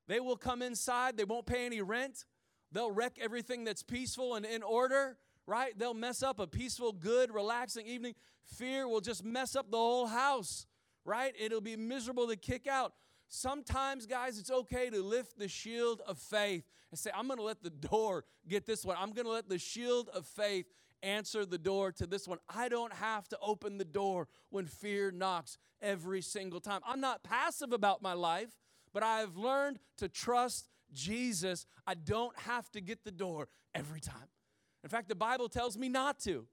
They 0.09 0.19
will 0.19 0.37
come 0.37 0.63
inside, 0.63 1.17
they 1.17 1.23
won't 1.23 1.47
pay 1.47 1.65
any 1.65 1.81
rent, 1.81 2.25
they'll 2.73 2.91
wreck 2.91 3.19
everything 3.21 3.63
that's 3.63 3.85
peaceful 3.85 4.35
and 4.35 4.45
in 4.45 4.65
order, 4.65 5.17
right? 5.47 5.79
They'll 5.79 5.95
mess 5.95 6.25
up 6.25 6.41
a 6.41 6.49
peaceful, 6.49 6.91
good, 6.91 7.33
relaxing 7.33 7.87
evening. 7.87 8.17
Fear 8.57 8.89
will 8.89 9.01
just 9.01 9.25
mess 9.25 9.55
up 9.55 9.71
the 9.71 9.77
whole 9.77 10.09
house, 10.09 10.67
right? 11.05 11.33
It'll 11.39 11.61
be 11.61 11.77
miserable 11.77 12.27
to 12.27 12.35
kick 12.35 12.67
out. 12.67 12.95
Sometimes, 13.29 14.07
guys, 14.07 14.37
it's 14.37 14.51
okay 14.51 14.91
to 14.91 15.01
lift 15.01 15.39
the 15.39 15.47
shield 15.47 16.03
of 16.09 16.19
faith 16.19 16.65
and 16.91 16.99
say, 16.99 17.13
I'm 17.15 17.29
going 17.29 17.39
to 17.39 17.45
let 17.45 17.63
the 17.63 17.71
door 17.71 18.25
get 18.49 18.67
this 18.67 18.85
one. 18.85 18.97
I'm 18.99 19.13
going 19.13 19.27
to 19.27 19.33
let 19.33 19.49
the 19.49 19.59
shield 19.59 20.09
of 20.09 20.27
faith 20.27 20.67
answer 21.03 21.45
the 21.45 21.59
door 21.59 21.93
to 21.93 22.07
this 22.07 22.27
one. 22.29 22.39
I 22.49 22.69
don't 22.69 22.93
have 22.93 23.29
to 23.29 23.39
open 23.41 23.79
the 23.79 23.85
door 23.85 24.29
when 24.51 24.67
fear 24.67 25.11
knocks 25.11 25.59
every 25.81 26.23
single 26.23 26.61
time. 26.61 26.81
I'm 26.87 27.01
not 27.01 27.23
passive 27.23 27.73
about 27.73 28.03
my 28.03 28.13
life, 28.13 28.51
but 28.93 29.03
I've 29.03 29.37
learned 29.37 29.79
to 29.99 30.09
trust 30.09 30.69
Jesus. 30.93 31.67
I 31.87 31.95
don't 31.95 32.37
have 32.41 32.71
to 32.73 32.81
get 32.81 33.05
the 33.05 33.11
door 33.11 33.49
every 33.75 34.01
time. 34.01 34.29
In 34.83 34.91
fact, 34.91 35.09
the 35.09 35.15
Bible 35.15 35.49
tells 35.49 35.77
me 35.77 35.89
not 35.89 36.19
to. 36.21 36.47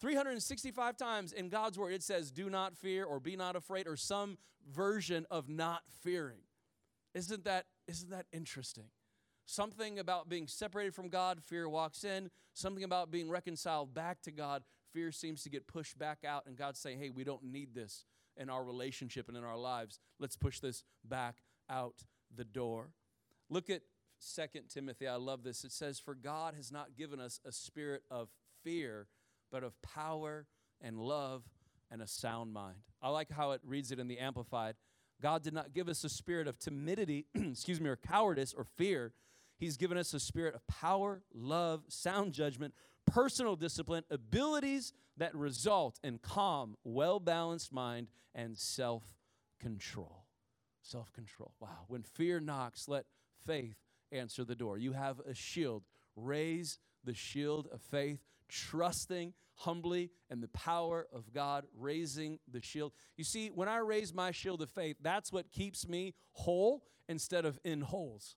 365 0.00 0.96
times 0.96 1.32
in 1.32 1.48
God's 1.48 1.78
word, 1.78 1.92
it 1.92 2.02
says, 2.02 2.30
do 2.30 2.50
not 2.50 2.76
fear 2.76 3.04
or 3.04 3.20
be 3.20 3.36
not 3.36 3.56
afraid 3.56 3.86
or 3.86 3.96
some 3.96 4.38
version 4.70 5.26
of 5.30 5.48
not 5.48 5.82
fearing. 6.02 6.40
Isn't 7.14 7.44
that, 7.44 7.66
isn't 7.86 8.10
that 8.10 8.26
interesting? 8.32 8.90
Something 9.46 9.98
about 9.98 10.28
being 10.28 10.46
separated 10.46 10.94
from 10.94 11.08
God, 11.08 11.42
fear 11.44 11.68
walks 11.68 12.04
in. 12.04 12.30
Something 12.54 12.84
about 12.84 13.10
being 13.10 13.28
reconciled 13.28 13.94
back 13.94 14.22
to 14.22 14.30
God, 14.30 14.62
fear 14.92 15.12
seems 15.12 15.42
to 15.42 15.50
get 15.50 15.66
pushed 15.66 15.98
back 15.98 16.24
out. 16.26 16.46
And 16.46 16.56
God's 16.56 16.78
saying, 16.78 16.98
hey, 16.98 17.10
we 17.10 17.24
don't 17.24 17.44
need 17.44 17.74
this 17.74 18.04
in 18.36 18.48
our 18.48 18.64
relationship 18.64 19.28
and 19.28 19.36
in 19.36 19.44
our 19.44 19.56
lives. 19.56 19.98
Let's 20.18 20.36
push 20.36 20.60
this 20.60 20.84
back 21.04 21.36
out 21.68 22.04
the 22.34 22.44
door. 22.44 22.90
Look 23.50 23.70
at 23.70 23.82
Second 24.18 24.68
Timothy. 24.68 25.06
I 25.06 25.16
love 25.16 25.42
this. 25.42 25.64
It 25.64 25.72
says, 25.72 25.98
For 25.98 26.14
God 26.14 26.54
has 26.54 26.72
not 26.72 26.96
given 26.96 27.20
us 27.20 27.40
a 27.44 27.52
spirit 27.52 28.02
of 28.10 28.28
fear, 28.62 29.08
but 29.52 29.62
of 29.62 29.80
power 29.82 30.46
and 30.80 30.98
love 30.98 31.42
and 31.90 32.00
a 32.02 32.06
sound 32.06 32.52
mind. 32.52 32.78
I 33.02 33.10
like 33.10 33.30
how 33.30 33.52
it 33.52 33.60
reads 33.64 33.92
it 33.92 33.98
in 33.98 34.08
the 34.08 34.18
Amplified. 34.18 34.76
God 35.22 35.42
did 35.42 35.54
not 35.54 35.72
give 35.72 35.88
us 35.88 36.02
a 36.04 36.08
spirit 36.08 36.48
of 36.48 36.58
timidity, 36.58 37.26
excuse 37.34 37.80
me, 37.80 37.88
or 37.88 37.96
cowardice 37.96 38.54
or 38.56 38.64
fear. 38.76 39.12
He's 39.56 39.76
given 39.76 39.96
us 39.96 40.12
a 40.14 40.20
spirit 40.20 40.54
of 40.54 40.66
power, 40.66 41.22
love, 41.32 41.84
sound 41.88 42.32
judgment, 42.32 42.74
personal 43.06 43.56
discipline, 43.56 44.04
abilities 44.10 44.92
that 45.16 45.34
result 45.34 45.98
in 46.02 46.18
calm, 46.18 46.76
well 46.84 47.20
balanced 47.20 47.72
mind, 47.72 48.08
and 48.34 48.56
self 48.58 49.14
control. 49.60 50.24
Self 50.82 51.12
control. 51.12 51.52
Wow. 51.60 51.84
When 51.88 52.02
fear 52.02 52.40
knocks, 52.40 52.88
let 52.88 53.06
faith 53.46 53.76
answer 54.12 54.44
the 54.44 54.54
door. 54.54 54.78
You 54.78 54.92
have 54.92 55.20
a 55.20 55.34
shield. 55.34 55.84
Raise 56.16 56.78
the 57.04 57.14
shield 57.14 57.68
of 57.72 57.80
faith, 57.80 58.20
trusting 58.48 59.34
humbly 59.56 60.10
and 60.30 60.42
the 60.42 60.48
power 60.48 61.06
of 61.12 61.32
God 61.32 61.64
raising 61.78 62.38
the 62.50 62.60
shield. 62.60 62.92
You 63.16 63.24
see, 63.24 63.48
when 63.48 63.68
I 63.68 63.78
raise 63.78 64.12
my 64.12 64.30
shield 64.30 64.62
of 64.62 64.70
faith, 64.70 64.96
that's 65.00 65.32
what 65.32 65.50
keeps 65.50 65.88
me 65.88 66.14
whole 66.32 66.84
instead 67.08 67.44
of 67.44 67.58
in 67.64 67.80
holes. 67.80 68.36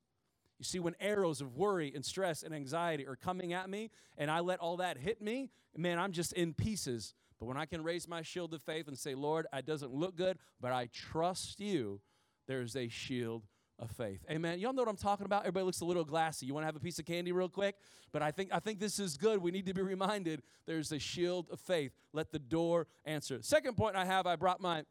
You 0.59 0.65
see, 0.65 0.79
when 0.79 0.95
arrows 0.99 1.41
of 1.41 1.55
worry 1.55 1.91
and 1.93 2.03
stress 2.03 2.43
and 2.43 2.53
anxiety 2.53 3.05
are 3.05 3.15
coming 3.15 3.53
at 3.53 3.69
me 3.69 3.91
and 4.17 4.31
I 4.31 4.39
let 4.39 4.59
all 4.59 4.77
that 4.77 4.97
hit 4.97 5.21
me, 5.21 5.51
man, 5.75 5.99
I'm 5.99 6.11
just 6.11 6.33
in 6.33 6.53
pieces. 6.53 7.13
But 7.39 7.45
when 7.45 7.57
I 7.57 7.65
can 7.65 7.83
raise 7.83 8.07
my 8.07 8.23
shield 8.23 8.53
of 8.53 8.61
faith 8.63 8.87
and 8.87 8.97
say, 8.97 9.13
Lord, 9.13 9.45
it 9.53 9.65
doesn't 9.65 9.93
look 9.93 10.15
good, 10.15 10.39
but 10.59 10.71
I 10.71 10.89
trust 10.91 11.59
you, 11.59 12.01
there's 12.47 12.75
a 12.75 12.87
shield 12.87 13.43
of 13.79 13.91
faith. 13.91 14.25
Amen. 14.31 14.57
Y'all 14.59 14.73
know 14.73 14.81
what 14.81 14.89
I'm 14.89 14.97
talking 14.97 15.25
about? 15.25 15.41
Everybody 15.41 15.65
looks 15.65 15.81
a 15.81 15.85
little 15.85 16.03
glassy. 16.03 16.47
You 16.47 16.53
want 16.53 16.63
to 16.63 16.65
have 16.65 16.75
a 16.75 16.79
piece 16.79 16.97
of 16.97 17.05
candy 17.05 17.31
real 17.31 17.49
quick? 17.49 17.75
But 18.11 18.23
I 18.23 18.31
think 18.31 18.49
I 18.51 18.59
think 18.59 18.79
this 18.79 18.97
is 18.97 19.17
good. 19.17 19.39
We 19.39 19.51
need 19.51 19.67
to 19.67 19.73
be 19.73 19.83
reminded 19.83 20.41
there's 20.65 20.91
a 20.91 20.97
shield 20.97 21.47
of 21.51 21.59
faith. 21.59 21.91
Let 22.13 22.31
the 22.31 22.39
door 22.39 22.87
answer. 23.05 23.37
Second 23.41 23.77
point 23.77 23.95
I 23.95 24.05
have, 24.05 24.25
I 24.25 24.35
brought 24.35 24.61
my 24.61 24.83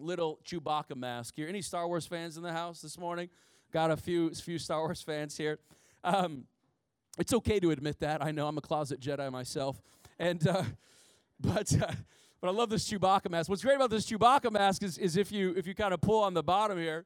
little 0.00 0.40
Chewbacca 0.44 0.96
mask 0.96 1.34
here. 1.36 1.46
Any 1.46 1.62
Star 1.62 1.86
Wars 1.86 2.06
fans 2.06 2.36
in 2.36 2.42
the 2.42 2.52
house 2.52 2.80
this 2.80 2.98
morning? 2.98 3.28
Got 3.72 3.90
a 3.90 3.96
few 3.96 4.30
few 4.30 4.58
Star 4.58 4.80
Wars 4.80 5.02
fans 5.02 5.36
here. 5.36 5.58
Um, 6.02 6.44
it's 7.18 7.32
okay 7.32 7.60
to 7.60 7.70
admit 7.70 8.00
that. 8.00 8.22
I 8.24 8.30
know 8.30 8.46
I'm 8.46 8.58
a 8.58 8.60
closet 8.60 9.00
Jedi 9.00 9.30
myself, 9.30 9.80
and 10.18 10.46
uh, 10.46 10.64
but. 11.40 11.72
Uh, 11.80 11.92
but 12.40 12.48
I 12.48 12.52
love 12.52 12.70
this 12.70 12.88
Chewbacca 12.88 13.30
mask. 13.30 13.50
What's 13.50 13.62
great 13.62 13.76
about 13.76 13.90
this 13.90 14.06
Chewbacca 14.06 14.50
mask 14.50 14.82
is, 14.82 14.96
is 14.96 15.18
if 15.18 15.30
you 15.30 15.52
if 15.58 15.66
you 15.66 15.74
kind 15.74 15.92
of 15.92 16.00
pull 16.00 16.22
on 16.22 16.32
the 16.32 16.42
bottom 16.42 16.78
here, 16.78 17.04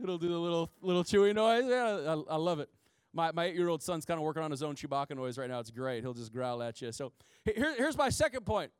it'll 0.00 0.18
do 0.18 0.28
the 0.28 0.38
little 0.38 0.70
little 0.80 1.02
chewy 1.02 1.34
noise. 1.34 1.64
Yeah, 1.66 2.14
I, 2.14 2.34
I 2.34 2.36
love 2.36 2.60
it. 2.60 2.68
My, 3.12 3.32
my 3.32 3.46
eight 3.46 3.56
year 3.56 3.68
old 3.68 3.82
son's 3.82 4.04
kind 4.04 4.18
of 4.18 4.24
working 4.24 4.42
on 4.42 4.52
his 4.52 4.62
own 4.62 4.76
Chewbacca 4.76 5.16
noise 5.16 5.36
right 5.36 5.50
now. 5.50 5.58
It's 5.58 5.72
great. 5.72 6.02
He'll 6.04 6.14
just 6.14 6.32
growl 6.32 6.62
at 6.62 6.80
you. 6.80 6.92
So 6.92 7.12
here, 7.44 7.74
here's 7.76 7.98
my 7.98 8.08
second 8.08 8.46
point: 8.46 8.70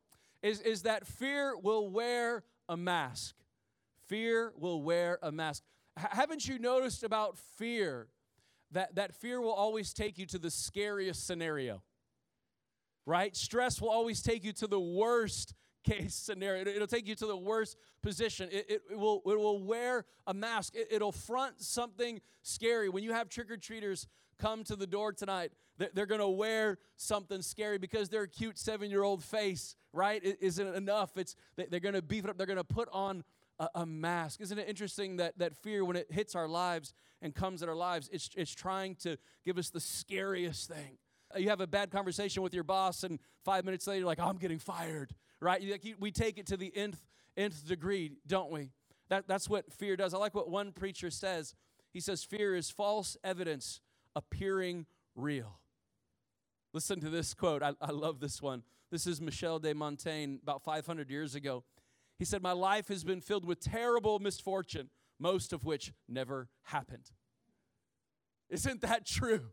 is 0.41 0.61
is 0.61 0.83
that 0.83 1.05
fear 1.05 1.57
will 1.57 1.91
wear 1.91 2.45
a 2.69 2.77
mask. 2.77 3.35
Fear 4.07 4.53
will 4.57 4.83
wear 4.83 5.19
a 5.21 5.33
mask. 5.33 5.65
Haven't 5.97 6.47
you 6.47 6.59
noticed 6.59 7.03
about 7.03 7.39
fear 7.39 8.09
that, 8.71 8.95
that 8.95 9.15
fear 9.15 9.41
will 9.41 9.53
always 9.53 9.93
take 9.93 10.19
you 10.19 10.27
to 10.27 10.39
the 10.39 10.51
scariest 10.51 11.27
scenario? 11.27 11.83
Right? 13.05 13.37
Stress 13.37 13.81
will 13.81 13.91
always 13.91 14.23
take 14.23 14.45
you 14.45 14.53
to 14.55 14.67
the 14.67 14.81
worst 14.81 15.55
case 15.85 16.15
scenario. 16.15 16.63
It'll 16.63 16.87
take 16.87 17.07
you 17.07 17.15
to 17.17 17.27
the 17.27 17.37
worst 17.37 17.77
position. 18.03 18.49
It, 18.51 18.67
it, 18.69 18.83
it 18.93 18.99
will, 18.99 19.23
it 19.27 19.39
will 19.39 19.63
wear 19.63 20.05
a 20.27 20.35
mask, 20.35 20.75
it, 20.75 21.03
will 21.03 21.13
front 21.13 21.61
something 21.61 22.21
scary. 22.43 22.89
When 22.89 23.03
you 23.03 23.13
have 23.13 23.29
trick 23.29 23.51
or 23.51 23.57
treaters 23.57 24.07
come 24.39 24.65
to 24.65 24.77
the 24.77 24.87
door 24.87 25.13
tonight, 25.13 25.53
they're, 25.79 25.91
they're 25.93 26.07
going 26.07 26.21
to 26.21 26.29
wear 26.29 26.79
something 26.97 27.43
scary 27.43 27.79
because 27.79 28.09
their 28.09 28.27
cute 28.27 28.59
seven 28.59 28.91
year 28.91 29.03
old 29.03 29.23
face, 29.23 29.75
right, 29.93 30.23
is 30.23 30.37
isn't 30.59 30.75
enough. 30.75 31.17
It's, 31.17 31.35
they're 31.57 31.81
going 31.81 31.95
to 31.95 32.03
beef 32.03 32.25
it 32.25 32.31
up, 32.31 32.39
they're 32.39 32.47
going 32.47 32.57
to 32.57 32.65
put 32.65 32.89
on 32.93 33.25
a, 33.59 33.69
a, 33.77 33.87
mask. 33.87 34.41
Isn't 34.41 34.59
it 34.59 34.69
interesting 34.69 35.17
that, 35.17 35.39
that 35.39 35.57
fear, 35.57 35.85
when 35.85 35.97
it 35.97 36.11
hits 36.11 36.35
our 36.35 36.49
lives 36.49 36.95
and 37.21 37.35
comes 37.35 37.63
at 37.63 37.69
our 37.69 37.75
lives, 37.75 38.09
it's, 38.13 38.31
it's 38.37 38.55
trying 38.55 38.97
to 38.97 39.17
give 39.45 39.59
us 39.59 39.71
the 39.71 39.81
scariest 39.81 40.69
thing. 40.69 40.99
Uh, 41.35 41.39
you 41.39 41.49
have 41.49 41.61
a 41.61 41.67
bad 41.67 41.91
conversation 41.91 42.43
with 42.43 42.55
your 42.55 42.65
boss, 42.65 43.05
and 43.05 43.19
five 43.45 43.65
minutes 43.65 43.87
later, 43.87 44.01
you're 44.01 44.07
like, 44.07 44.21
I'm 44.21 44.39
getting 44.39 44.59
fired, 44.59 45.15
right? 45.41 45.63
Like 45.63 45.87
we 45.99 46.11
take 46.11 46.39
it 46.39 46.47
to 46.49 46.57
the 46.57 46.75
nth, 46.77 47.01
nth 47.37 47.67
degree, 47.67 48.13
don't 48.27 48.51
we? 48.51 48.71
That, 49.09 49.29
that's 49.29 49.49
what 49.49 49.73
fear 49.73 49.97
does. 49.97 50.15
I 50.15 50.19
like 50.19 50.35
what 50.35 50.51
one 50.51 50.73
preacher 50.73 51.11
says. 51.11 51.55
He 51.93 52.01
says, 52.01 52.25
Fear 52.25 52.57
is 52.57 52.71
false 52.71 53.17
evidence 53.23 53.81
appearing 54.17 54.87
real. 55.15 55.59
Listen 56.73 57.01
to 57.01 57.11
this 57.11 57.35
quote. 57.35 57.63
I, 57.63 57.73
I 57.81 57.91
love 57.91 58.21
this 58.21 58.41
one. 58.41 58.63
This 58.91 59.07
is 59.07 59.21
Michel 59.21 59.59
de 59.59 59.75
Montaigne 59.75 60.37
about 60.43 60.63
500 60.63 61.11
years 61.11 61.35
ago. 61.35 61.65
He 62.23 62.27
said, 62.27 62.41
My 62.41 62.53
life 62.53 62.87
has 62.87 63.03
been 63.03 63.21
filled 63.21 63.45
with 63.45 63.59
terrible 63.59 64.21
misfortune, 64.21 64.91
most 65.19 65.53
of 65.53 65.65
which 65.65 65.93
never 66.09 66.49
happened. 66.63 67.11
Isn't 68.49 68.81
that 68.83 69.05
true? 69.05 69.47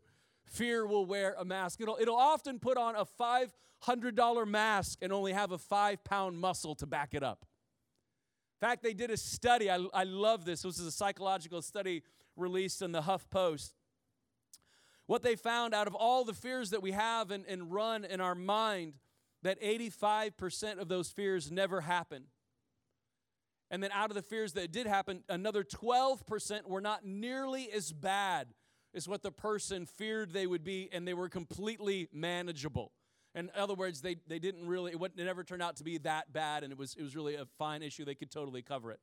Fear 0.46 0.86
will 0.86 1.04
wear 1.04 1.34
a 1.36 1.44
mask. 1.44 1.80
It'll, 1.80 1.98
it'll 2.00 2.14
often 2.14 2.60
put 2.60 2.78
on 2.78 2.94
a 2.94 3.04
$500 3.04 4.46
mask 4.46 5.00
and 5.02 5.12
only 5.12 5.32
have 5.32 5.50
a 5.50 5.58
five 5.58 6.04
pound 6.04 6.38
muscle 6.38 6.76
to 6.76 6.86
back 6.86 7.12
it 7.12 7.24
up. 7.24 7.44
In 8.62 8.68
fact, 8.68 8.84
they 8.84 8.94
did 8.94 9.10
a 9.10 9.16
study. 9.16 9.68
I, 9.68 9.84
I 9.92 10.04
love 10.04 10.44
this. 10.44 10.62
This 10.62 10.78
is 10.78 10.86
a 10.86 10.92
psychological 10.92 11.62
study 11.62 12.04
released 12.36 12.82
in 12.82 12.92
the 12.92 13.02
Huff 13.02 13.28
Post. 13.30 13.74
What 15.06 15.24
they 15.24 15.34
found 15.34 15.74
out 15.74 15.88
of 15.88 15.96
all 15.96 16.22
the 16.22 16.34
fears 16.34 16.70
that 16.70 16.82
we 16.82 16.92
have 16.92 17.32
and, 17.32 17.44
and 17.46 17.72
run 17.72 18.04
in 18.04 18.20
our 18.20 18.36
mind, 18.36 18.92
that 19.42 19.60
85% 19.60 20.78
of 20.78 20.86
those 20.86 21.10
fears 21.10 21.50
never 21.50 21.80
happen. 21.80 22.26
And 23.70 23.82
then 23.82 23.90
out 23.92 24.10
of 24.10 24.16
the 24.16 24.22
fears 24.22 24.54
that 24.54 24.72
did 24.72 24.86
happen, 24.86 25.22
another 25.28 25.62
12% 25.62 26.66
were 26.66 26.80
not 26.80 27.04
nearly 27.04 27.70
as 27.70 27.92
bad 27.92 28.48
as 28.94 29.08
what 29.08 29.22
the 29.22 29.30
person 29.30 29.86
feared 29.86 30.32
they 30.32 30.46
would 30.46 30.64
be, 30.64 30.88
and 30.92 31.06
they 31.06 31.14
were 31.14 31.28
completely 31.28 32.08
manageable. 32.12 32.90
In 33.34 33.50
other 33.54 33.74
words, 33.74 34.00
they, 34.00 34.16
they 34.26 34.40
didn't 34.40 34.66
really, 34.66 34.92
it, 34.92 35.00
it 35.00 35.24
never 35.24 35.44
turned 35.44 35.62
out 35.62 35.76
to 35.76 35.84
be 35.84 35.98
that 35.98 36.32
bad, 36.32 36.64
and 36.64 36.72
it 36.72 36.78
was, 36.78 36.96
it 36.96 37.02
was 37.02 37.14
really 37.14 37.36
a 37.36 37.46
fine 37.58 37.82
issue. 37.82 38.04
They 38.04 38.16
could 38.16 38.30
totally 38.30 38.62
cover 38.62 38.90
it. 38.90 38.98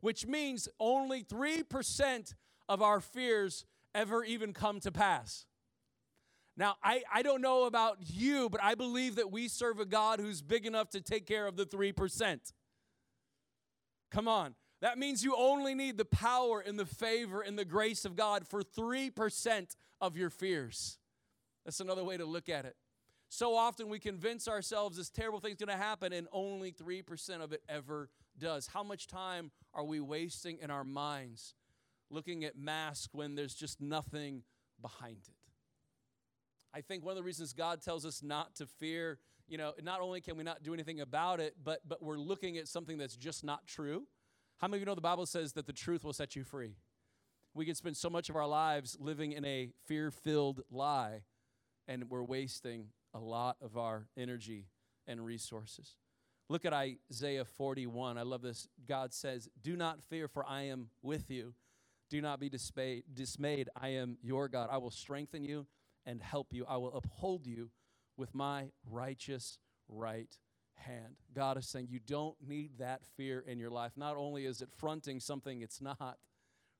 Which 0.00 0.26
means 0.26 0.68
only 0.78 1.24
3% 1.24 2.34
of 2.68 2.80
our 2.80 3.00
fears 3.00 3.64
ever 3.94 4.24
even 4.24 4.52
come 4.52 4.78
to 4.80 4.92
pass. 4.92 5.46
Now, 6.56 6.76
I, 6.82 7.02
I 7.12 7.22
don't 7.22 7.40
know 7.40 7.64
about 7.64 7.96
you, 8.00 8.48
but 8.50 8.62
I 8.62 8.74
believe 8.74 9.16
that 9.16 9.32
we 9.32 9.48
serve 9.48 9.80
a 9.80 9.86
God 9.86 10.20
who's 10.20 10.42
big 10.42 10.66
enough 10.66 10.90
to 10.90 11.00
take 11.00 11.26
care 11.26 11.46
of 11.46 11.56
the 11.56 11.64
3%. 11.64 12.52
Come 14.12 14.28
on. 14.28 14.54
That 14.82 14.98
means 14.98 15.24
you 15.24 15.34
only 15.36 15.74
need 15.74 15.96
the 15.96 16.04
power 16.04 16.60
and 16.60 16.78
the 16.78 16.84
favor 16.86 17.40
and 17.40 17.58
the 17.58 17.64
grace 17.64 18.04
of 18.04 18.14
God 18.14 18.46
for 18.46 18.62
3% 18.62 19.76
of 20.00 20.16
your 20.16 20.28
fears. 20.28 20.98
That's 21.64 21.80
another 21.80 22.04
way 22.04 22.16
to 22.16 22.24
look 22.24 22.48
at 22.48 22.64
it. 22.64 22.76
So 23.28 23.56
often 23.56 23.88
we 23.88 23.98
convince 23.98 24.46
ourselves 24.46 24.98
this 24.98 25.08
terrible 25.08 25.40
thing's 25.40 25.56
going 25.56 25.68
to 25.68 25.82
happen, 25.82 26.12
and 26.12 26.28
only 26.32 26.72
3% 26.72 27.40
of 27.40 27.52
it 27.52 27.62
ever 27.68 28.10
does. 28.38 28.66
How 28.66 28.82
much 28.82 29.06
time 29.06 29.50
are 29.72 29.84
we 29.84 30.00
wasting 30.00 30.58
in 30.60 30.70
our 30.70 30.84
minds 30.84 31.54
looking 32.10 32.44
at 32.44 32.58
masks 32.58 33.08
when 33.12 33.34
there's 33.34 33.54
just 33.54 33.80
nothing 33.80 34.42
behind 34.82 35.16
it? 35.28 35.34
I 36.74 36.82
think 36.82 37.04
one 37.04 37.12
of 37.12 37.16
the 37.16 37.22
reasons 37.22 37.54
God 37.54 37.80
tells 37.80 38.04
us 38.04 38.22
not 38.22 38.56
to 38.56 38.66
fear 38.66 39.18
you 39.52 39.58
know, 39.58 39.74
not 39.82 40.00
only 40.00 40.22
can 40.22 40.38
we 40.38 40.44
not 40.44 40.62
do 40.62 40.72
anything 40.72 41.00
about 41.00 41.38
it, 41.38 41.56
but 41.62 41.80
but 41.86 42.02
we're 42.02 42.16
looking 42.16 42.56
at 42.56 42.68
something 42.68 42.96
that's 42.96 43.16
just 43.16 43.44
not 43.44 43.66
true. 43.66 44.06
How 44.56 44.66
many 44.66 44.78
of 44.78 44.80
you 44.80 44.86
know 44.86 44.94
the 44.94 45.02
Bible 45.02 45.26
says 45.26 45.52
that 45.52 45.66
the 45.66 45.74
truth 45.74 46.04
will 46.04 46.14
set 46.14 46.34
you 46.34 46.42
free? 46.42 46.76
We 47.52 47.66
can 47.66 47.74
spend 47.74 47.98
so 47.98 48.08
much 48.08 48.30
of 48.30 48.36
our 48.36 48.46
lives 48.46 48.96
living 48.98 49.32
in 49.32 49.44
a 49.44 49.68
fear-filled 49.84 50.62
lie, 50.70 51.24
and 51.86 52.08
we're 52.08 52.22
wasting 52.22 52.86
a 53.12 53.18
lot 53.18 53.56
of 53.60 53.76
our 53.76 54.06
energy 54.16 54.68
and 55.06 55.22
resources. 55.22 55.96
Look 56.48 56.64
at 56.64 56.72
Isaiah 56.72 57.44
41. 57.44 58.16
I 58.16 58.22
love 58.22 58.40
this. 58.40 58.68
God 58.88 59.12
says, 59.12 59.50
Do 59.62 59.76
not 59.76 60.02
fear, 60.02 60.28
for 60.28 60.46
I 60.48 60.62
am 60.62 60.88
with 61.02 61.30
you. 61.30 61.52
Do 62.08 62.22
not 62.22 62.40
be 62.40 62.48
dismayed. 62.48 63.68
I 63.78 63.88
am 63.88 64.16
your 64.22 64.48
God. 64.48 64.70
I 64.72 64.78
will 64.78 64.90
strengthen 64.90 65.44
you 65.44 65.66
and 66.06 66.22
help 66.22 66.54
you. 66.54 66.64
I 66.66 66.78
will 66.78 66.94
uphold 66.96 67.46
you 67.46 67.68
with 68.22 68.36
my 68.36 68.66
righteous 68.88 69.58
right 69.88 70.38
hand. 70.74 71.16
God 71.34 71.58
is 71.58 71.66
saying 71.66 71.88
you 71.90 71.98
don't 71.98 72.36
need 72.40 72.78
that 72.78 73.00
fear 73.16 73.40
in 73.44 73.58
your 73.58 73.68
life. 73.68 73.90
Not 73.96 74.16
only 74.16 74.46
is 74.46 74.62
it 74.62 74.68
fronting 74.76 75.18
something 75.18 75.60
it's 75.60 75.80
not, 75.80 76.18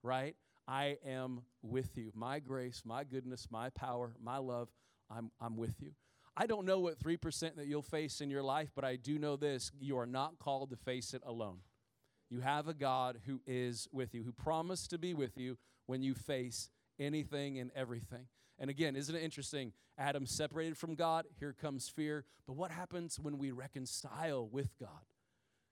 right? 0.04 0.36
I 0.68 0.98
am 1.04 1.40
with 1.60 1.98
you. 1.98 2.12
My 2.14 2.38
grace, 2.38 2.82
my 2.84 3.02
goodness, 3.02 3.48
my 3.50 3.70
power, 3.70 4.14
my 4.22 4.36
love, 4.38 4.68
I'm, 5.10 5.32
I'm 5.40 5.56
with 5.56 5.74
you. 5.80 5.94
I 6.36 6.46
don't 6.46 6.64
know 6.64 6.78
what 6.78 7.00
3% 7.00 7.56
that 7.56 7.66
you'll 7.66 7.82
face 7.82 8.20
in 8.20 8.30
your 8.30 8.44
life, 8.44 8.70
but 8.76 8.84
I 8.84 8.94
do 8.94 9.18
know 9.18 9.34
this 9.34 9.72
you 9.80 9.98
are 9.98 10.06
not 10.06 10.38
called 10.38 10.70
to 10.70 10.76
face 10.76 11.12
it 11.12 11.22
alone. 11.26 11.58
You 12.30 12.38
have 12.38 12.68
a 12.68 12.74
God 12.74 13.18
who 13.26 13.40
is 13.48 13.88
with 13.90 14.14
you, 14.14 14.22
who 14.22 14.30
promised 14.30 14.90
to 14.90 14.98
be 14.98 15.12
with 15.12 15.36
you 15.36 15.58
when 15.86 16.04
you 16.04 16.14
face 16.14 16.70
anything 17.02 17.58
and 17.58 17.70
everything. 17.74 18.26
And 18.58 18.70
again, 18.70 18.96
isn't 18.96 19.14
it 19.14 19.22
interesting? 19.22 19.72
Adam 19.98 20.26
separated 20.26 20.76
from 20.76 20.94
God, 20.94 21.26
here 21.38 21.52
comes 21.52 21.88
fear. 21.88 22.24
But 22.46 22.54
what 22.54 22.70
happens 22.70 23.18
when 23.20 23.38
we 23.38 23.50
reconcile 23.50 24.46
with 24.46 24.70
God? 24.78 24.88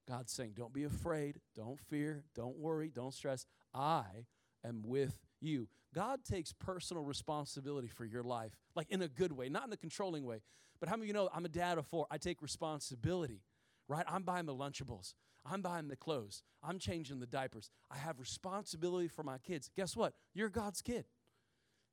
God's 0.08 0.32
saying, 0.32 0.52
Don't 0.56 0.72
be 0.72 0.84
afraid, 0.84 1.40
don't 1.54 1.78
fear, 1.78 2.24
don't 2.34 2.58
worry, 2.58 2.90
don't 2.92 3.14
stress. 3.14 3.46
I 3.72 4.26
am 4.64 4.82
with 4.84 5.18
you. 5.40 5.68
God 5.94 6.24
takes 6.24 6.52
personal 6.52 7.04
responsibility 7.04 7.88
for 7.88 8.04
your 8.04 8.22
life, 8.22 8.52
like 8.74 8.90
in 8.90 9.02
a 9.02 9.08
good 9.08 9.32
way, 9.32 9.48
not 9.48 9.66
in 9.66 9.72
a 9.72 9.76
controlling 9.76 10.24
way. 10.24 10.40
But 10.80 10.88
how 10.88 10.96
many 10.96 11.04
of 11.04 11.08
you 11.08 11.14
know 11.14 11.28
I'm 11.34 11.44
a 11.44 11.48
dad 11.48 11.78
of 11.78 11.86
four? 11.86 12.06
I 12.10 12.18
take 12.18 12.42
responsibility, 12.42 13.42
right? 13.88 14.04
I'm 14.08 14.22
buying 14.22 14.46
the 14.46 14.54
Lunchables. 14.54 15.14
I'm 15.44 15.62
buying 15.62 15.88
the 15.88 15.96
clothes. 15.96 16.42
I'm 16.62 16.78
changing 16.78 17.20
the 17.20 17.26
diapers. 17.26 17.70
I 17.90 17.96
have 17.96 18.20
responsibility 18.20 19.08
for 19.08 19.22
my 19.22 19.38
kids. 19.38 19.70
Guess 19.76 19.96
what? 19.96 20.14
You're 20.34 20.48
God's 20.48 20.82
kid. 20.82 21.06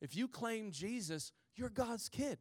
If 0.01 0.15
you 0.15 0.27
claim 0.27 0.71
Jesus, 0.71 1.31
you're 1.55 1.69
God's 1.69 2.09
kid. 2.09 2.37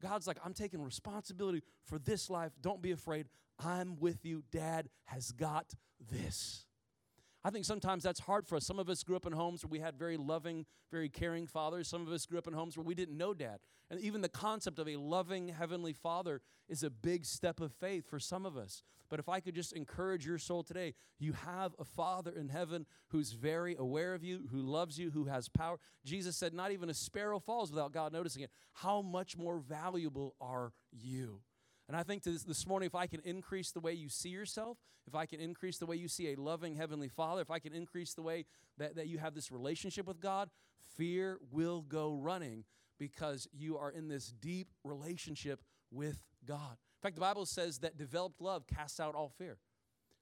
God's 0.00 0.26
like, 0.26 0.38
I'm 0.44 0.54
taking 0.54 0.82
responsibility 0.82 1.62
for 1.84 1.98
this 1.98 2.28
life. 2.28 2.52
Don't 2.60 2.82
be 2.82 2.90
afraid. 2.92 3.26
I'm 3.58 3.96
with 3.98 4.24
you. 4.24 4.42
Dad 4.50 4.88
has 5.04 5.30
got 5.30 5.72
this. 6.10 6.66
I 7.44 7.50
think 7.50 7.64
sometimes 7.64 8.04
that's 8.04 8.20
hard 8.20 8.46
for 8.46 8.56
us. 8.56 8.64
Some 8.64 8.78
of 8.78 8.88
us 8.88 9.02
grew 9.02 9.16
up 9.16 9.26
in 9.26 9.32
homes 9.32 9.64
where 9.64 9.70
we 9.70 9.80
had 9.80 9.98
very 9.98 10.16
loving, 10.16 10.64
very 10.92 11.08
caring 11.08 11.46
fathers. 11.46 11.88
Some 11.88 12.06
of 12.06 12.12
us 12.12 12.24
grew 12.24 12.38
up 12.38 12.46
in 12.46 12.52
homes 12.52 12.76
where 12.76 12.84
we 12.84 12.94
didn't 12.94 13.16
know 13.16 13.34
dad. 13.34 13.58
And 13.90 14.00
even 14.00 14.20
the 14.20 14.28
concept 14.28 14.78
of 14.78 14.88
a 14.88 14.96
loving 14.96 15.48
heavenly 15.48 15.92
father 15.92 16.40
is 16.68 16.84
a 16.84 16.90
big 16.90 17.24
step 17.24 17.60
of 17.60 17.72
faith 17.72 18.08
for 18.08 18.20
some 18.20 18.46
of 18.46 18.56
us. 18.56 18.82
But 19.10 19.18
if 19.18 19.28
I 19.28 19.40
could 19.40 19.54
just 19.54 19.72
encourage 19.74 20.24
your 20.24 20.38
soul 20.38 20.62
today, 20.62 20.94
you 21.18 21.32
have 21.32 21.74
a 21.78 21.84
father 21.84 22.30
in 22.30 22.48
heaven 22.48 22.86
who's 23.08 23.32
very 23.32 23.76
aware 23.76 24.14
of 24.14 24.24
you, 24.24 24.48
who 24.50 24.62
loves 24.62 24.98
you, 24.98 25.10
who 25.10 25.24
has 25.24 25.48
power. 25.48 25.78
Jesus 26.04 26.36
said, 26.36 26.54
Not 26.54 26.70
even 26.70 26.88
a 26.88 26.94
sparrow 26.94 27.38
falls 27.38 27.70
without 27.70 27.92
God 27.92 28.12
noticing 28.12 28.42
it. 28.42 28.50
How 28.72 29.02
much 29.02 29.36
more 29.36 29.58
valuable 29.58 30.34
are 30.40 30.72
you? 30.90 31.40
And 31.92 32.00
I 32.00 32.04
think 32.04 32.22
this, 32.22 32.42
this 32.44 32.66
morning, 32.66 32.86
if 32.86 32.94
I 32.94 33.06
can 33.06 33.20
increase 33.20 33.70
the 33.70 33.80
way 33.80 33.92
you 33.92 34.08
see 34.08 34.30
yourself, 34.30 34.78
if 35.06 35.14
I 35.14 35.26
can 35.26 35.40
increase 35.40 35.76
the 35.76 35.84
way 35.84 35.96
you 35.96 36.08
see 36.08 36.32
a 36.32 36.40
loving 36.40 36.74
Heavenly 36.74 37.10
Father, 37.10 37.42
if 37.42 37.50
I 37.50 37.58
can 37.58 37.74
increase 37.74 38.14
the 38.14 38.22
way 38.22 38.46
that, 38.78 38.96
that 38.96 39.08
you 39.08 39.18
have 39.18 39.34
this 39.34 39.52
relationship 39.52 40.06
with 40.06 40.18
God, 40.18 40.48
fear 40.96 41.38
will 41.50 41.82
go 41.82 42.14
running 42.14 42.64
because 42.98 43.46
you 43.52 43.76
are 43.76 43.90
in 43.90 44.08
this 44.08 44.32
deep 44.40 44.68
relationship 44.84 45.60
with 45.90 46.24
God. 46.46 46.70
In 46.70 47.02
fact, 47.02 47.14
the 47.14 47.20
Bible 47.20 47.44
says 47.44 47.80
that 47.80 47.98
developed 47.98 48.40
love 48.40 48.66
casts 48.66 48.98
out 48.98 49.14
all 49.14 49.28
fear. 49.28 49.58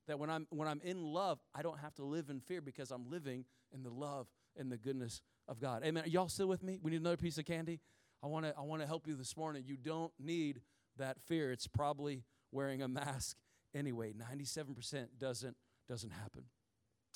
That 0.08 0.18
when 0.18 0.28
I'm 0.28 0.48
when 0.50 0.66
I'm 0.66 0.80
in 0.82 1.00
love, 1.04 1.38
I 1.54 1.62
don't 1.62 1.78
have 1.78 1.94
to 1.96 2.04
live 2.04 2.30
in 2.30 2.40
fear 2.40 2.60
because 2.60 2.90
I'm 2.90 3.08
living 3.08 3.44
in 3.72 3.84
the 3.84 3.90
love 3.90 4.26
and 4.56 4.72
the 4.72 4.76
goodness 4.76 5.22
of 5.46 5.60
God. 5.60 5.84
Amen. 5.84 6.02
Are 6.02 6.08
y'all 6.08 6.28
still 6.28 6.48
with 6.48 6.64
me? 6.64 6.80
We 6.82 6.90
need 6.90 7.02
another 7.02 7.16
piece 7.16 7.38
of 7.38 7.44
candy. 7.44 7.78
I 8.24 8.26
want 8.26 8.44
to 8.44 8.54
I 8.58 8.62
want 8.62 8.82
to 8.82 8.88
help 8.88 9.06
you 9.06 9.14
this 9.14 9.36
morning. 9.36 9.62
You 9.64 9.76
don't 9.76 10.12
need 10.18 10.62
that 11.00 11.20
fear, 11.20 11.52
it's 11.52 11.66
probably 11.66 12.22
wearing 12.52 12.82
a 12.82 12.88
mask 12.88 13.36
anyway. 13.74 14.12
97% 14.12 15.08
doesn't 15.18 15.56
doesn't 15.88 16.10
happen. 16.10 16.44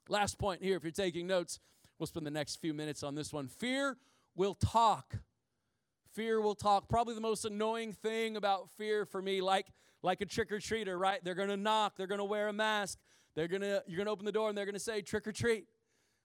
Last 0.08 0.38
point 0.38 0.62
here, 0.62 0.76
if 0.76 0.82
you're 0.82 0.90
taking 0.90 1.26
notes, 1.26 1.60
we'll 1.98 2.08
spend 2.08 2.26
the 2.26 2.30
next 2.30 2.56
few 2.56 2.74
minutes 2.74 3.02
on 3.02 3.14
this 3.14 3.32
one. 3.32 3.46
Fear 3.46 3.96
will 4.34 4.54
talk. 4.54 5.14
Fear 6.12 6.40
will 6.40 6.54
talk. 6.54 6.88
Probably 6.88 7.14
the 7.14 7.20
most 7.20 7.44
annoying 7.44 7.92
thing 7.92 8.36
about 8.36 8.70
fear 8.76 9.06
for 9.06 9.22
me, 9.22 9.40
like 9.40 9.66
like 10.02 10.20
a 10.20 10.26
trick 10.26 10.52
or 10.52 10.58
treater, 10.58 10.98
right? 10.98 11.22
They're 11.24 11.34
gonna 11.34 11.56
knock, 11.56 11.96
they're 11.96 12.06
gonna 12.06 12.24
wear 12.24 12.48
a 12.48 12.52
mask, 12.52 12.98
they're 13.34 13.48
gonna 13.48 13.82
you're 13.86 13.98
gonna 13.98 14.10
open 14.10 14.26
the 14.26 14.32
door 14.32 14.48
and 14.48 14.58
they're 14.58 14.66
gonna 14.66 14.78
say 14.78 15.00
trick 15.00 15.26
or 15.26 15.32
treat. 15.32 15.66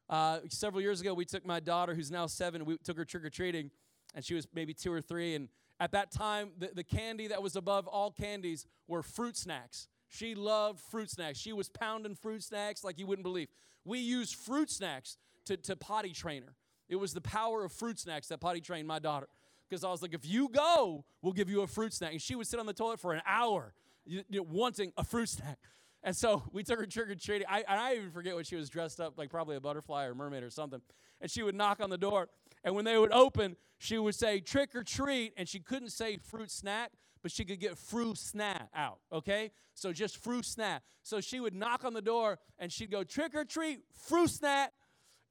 Uh, 0.09 0.39
several 0.49 0.81
years 0.81 1.01
ago, 1.01 1.13
we 1.13 1.23
took 1.23 1.45
my 1.45 1.59
daughter, 1.59 1.93
who's 1.93 2.09
now 2.09 2.25
seven, 2.25 2.65
we 2.65 2.77
took 2.77 2.97
her 2.97 3.05
trick 3.05 3.23
or 3.23 3.29
treating, 3.29 3.69
and 4.15 4.25
she 4.25 4.33
was 4.33 4.47
maybe 4.55 4.73
two 4.73 4.91
or 4.91 5.01
three, 5.01 5.35
and 5.35 5.49
at 5.79 5.91
that 5.91 6.11
time, 6.11 6.51
the, 6.57 6.71
the 6.73 6.83
candy 6.83 7.27
that 7.27 7.41
was 7.41 7.55
above 7.55 7.87
all 7.87 8.11
candies 8.11 8.65
were 8.87 9.01
fruit 9.01 9.37
snacks. 9.37 9.87
She 10.09 10.35
loved 10.35 10.79
fruit 10.79 11.09
snacks. 11.09 11.37
She 11.37 11.53
was 11.53 11.69
pounding 11.69 12.15
fruit 12.15 12.43
snacks 12.43 12.83
like 12.83 12.99
you 12.99 13.05
wouldn't 13.05 13.23
believe. 13.23 13.47
We 13.85 13.99
used 13.99 14.35
fruit 14.35 14.69
snacks 14.69 15.17
to, 15.45 15.55
to 15.57 15.75
potty 15.75 16.11
train 16.11 16.43
her. 16.43 16.55
It 16.89 16.95
was 16.95 17.13
the 17.13 17.21
power 17.21 17.63
of 17.63 17.71
fruit 17.71 17.99
snacks 17.99 18.27
that 18.27 18.39
potty 18.39 18.61
trained 18.61 18.87
my 18.87 18.99
daughter. 18.99 19.27
Because 19.69 19.83
I 19.83 19.91
was 19.91 20.01
like, 20.01 20.15
if 20.15 20.25
you 20.25 20.49
go, 20.49 21.05
we'll 21.21 21.33
give 21.33 21.49
you 21.49 21.61
a 21.61 21.67
fruit 21.67 21.93
snack. 21.93 22.11
And 22.11 22.21
she 22.21 22.35
would 22.35 22.47
sit 22.47 22.59
on 22.59 22.65
the 22.65 22.73
toilet 22.73 22.99
for 22.99 23.13
an 23.13 23.21
hour 23.25 23.73
you, 24.05 24.43
wanting 24.43 24.91
a 24.97 25.03
fruit 25.03 25.29
snack. 25.29 25.59
And 26.03 26.15
so 26.15 26.43
we 26.51 26.63
took 26.63 26.79
her 26.79 26.85
trick 26.85 27.09
or 27.09 27.15
treating. 27.15 27.47
I, 27.49 27.63
I 27.67 27.95
even 27.95 28.11
forget 28.11 28.35
what 28.35 28.47
she 28.47 28.55
was 28.55 28.69
dressed 28.69 28.99
up, 28.99 29.17
like 29.17 29.29
probably 29.29 29.55
a 29.55 29.61
butterfly 29.61 30.05
or 30.05 30.15
mermaid 30.15 30.43
or 30.43 30.49
something. 30.49 30.81
And 31.21 31.29
she 31.29 31.43
would 31.43 31.55
knock 31.55 31.79
on 31.81 31.89
the 31.89 31.97
door. 31.97 32.29
And 32.63 32.75
when 32.75 32.85
they 32.85 32.97
would 32.97 33.11
open, 33.11 33.55
she 33.77 33.97
would 33.97 34.15
say 34.15 34.39
trick 34.39 34.75
or 34.75 34.83
treat, 34.83 35.33
and 35.37 35.47
she 35.47 35.59
couldn't 35.59 35.89
say 35.89 36.17
fruit 36.17 36.51
snack, 36.51 36.91
but 37.21 37.31
she 37.31 37.45
could 37.45 37.59
get 37.59 37.77
fruit 37.77 38.17
snack 38.17 38.69
out, 38.73 38.99
okay? 39.11 39.51
So 39.73 39.91
just 39.91 40.17
fruit 40.17 40.45
snack. 40.45 40.83
So 41.03 41.21
she 41.21 41.39
would 41.39 41.53
knock 41.53 41.83
on 41.83 41.93
the 41.93 42.01
door 42.01 42.39
and 42.57 42.71
she'd 42.71 42.91
go 42.91 43.03
trick 43.03 43.35
or 43.35 43.45
treat, 43.45 43.79
fruit 44.07 44.29
snack. 44.29 44.71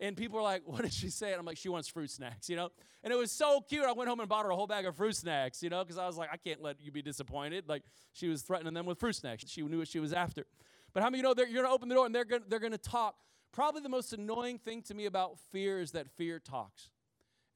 And 0.01 0.17
people 0.17 0.37
were 0.37 0.43
like, 0.43 0.63
what 0.67 0.83
did 0.83 0.93
she 0.93 1.11
say? 1.11 1.33
And 1.33 1.41
I'm 1.41 1.47
like, 1.47 1.57
she 1.57 1.69
wants 1.69 1.89
fruit 1.89 2.11
snacks, 2.11 2.49
you 2.49 2.57
know? 2.57 2.71
And 3.03 3.13
it 3.13 3.17
was 3.17 3.33
so 3.33 3.61
cute. 3.61 3.85
I 3.85 3.93
went 3.93 4.09
home 4.09 4.21
and 4.21 4.29
bought 4.29 4.45
her 4.45 4.51
a 4.51 4.57
whole 4.57 4.67
bag 4.67 4.87
of 4.87 4.97
fruit 4.97 5.17
snacks, 5.17 5.63
you 5.63 5.71
know, 5.71 5.83
because 5.85 5.99
I 5.99 6.07
was 6.07 6.17
like, 6.17 6.31
I 6.33 6.37
can't 6.37 6.63
let 6.63 6.81
you 6.81 6.91
be 6.91 7.03
disappointed. 7.03 7.69
Like, 7.69 7.83
she 8.13 8.29
was 8.29 8.43
threatening 8.43 8.75
them 8.75 8.87
with 8.87 8.99
fruit 8.99 9.15
snacks. 9.15 9.45
She 9.47 9.63
knew 9.63 9.79
what 9.79 9.89
she 9.89 10.01
was 10.01 10.13
after. 10.13 10.47
But 10.93 11.03
how 11.03 11.11
many 11.11 11.19
you 11.19 11.23
know 11.23 11.35
you're 11.37 11.47
going 11.47 11.65
to 11.65 11.71
open 11.71 11.89
the 11.89 11.95
door 11.95 12.07
and 12.07 12.15
they're 12.15 12.25
going 12.25 12.43
they're 12.49 12.59
to 12.59 12.79
talk? 12.79 13.15
Probably 13.53 13.81
the 13.81 13.89
most 13.89 14.13
annoying 14.13 14.59
thing 14.59 14.83
to 14.83 14.95
me 14.95 15.07
about 15.07 15.39
fear 15.53 15.81
is 15.81 15.93
that 15.93 16.09
fear 16.11 16.39
talks 16.39 16.91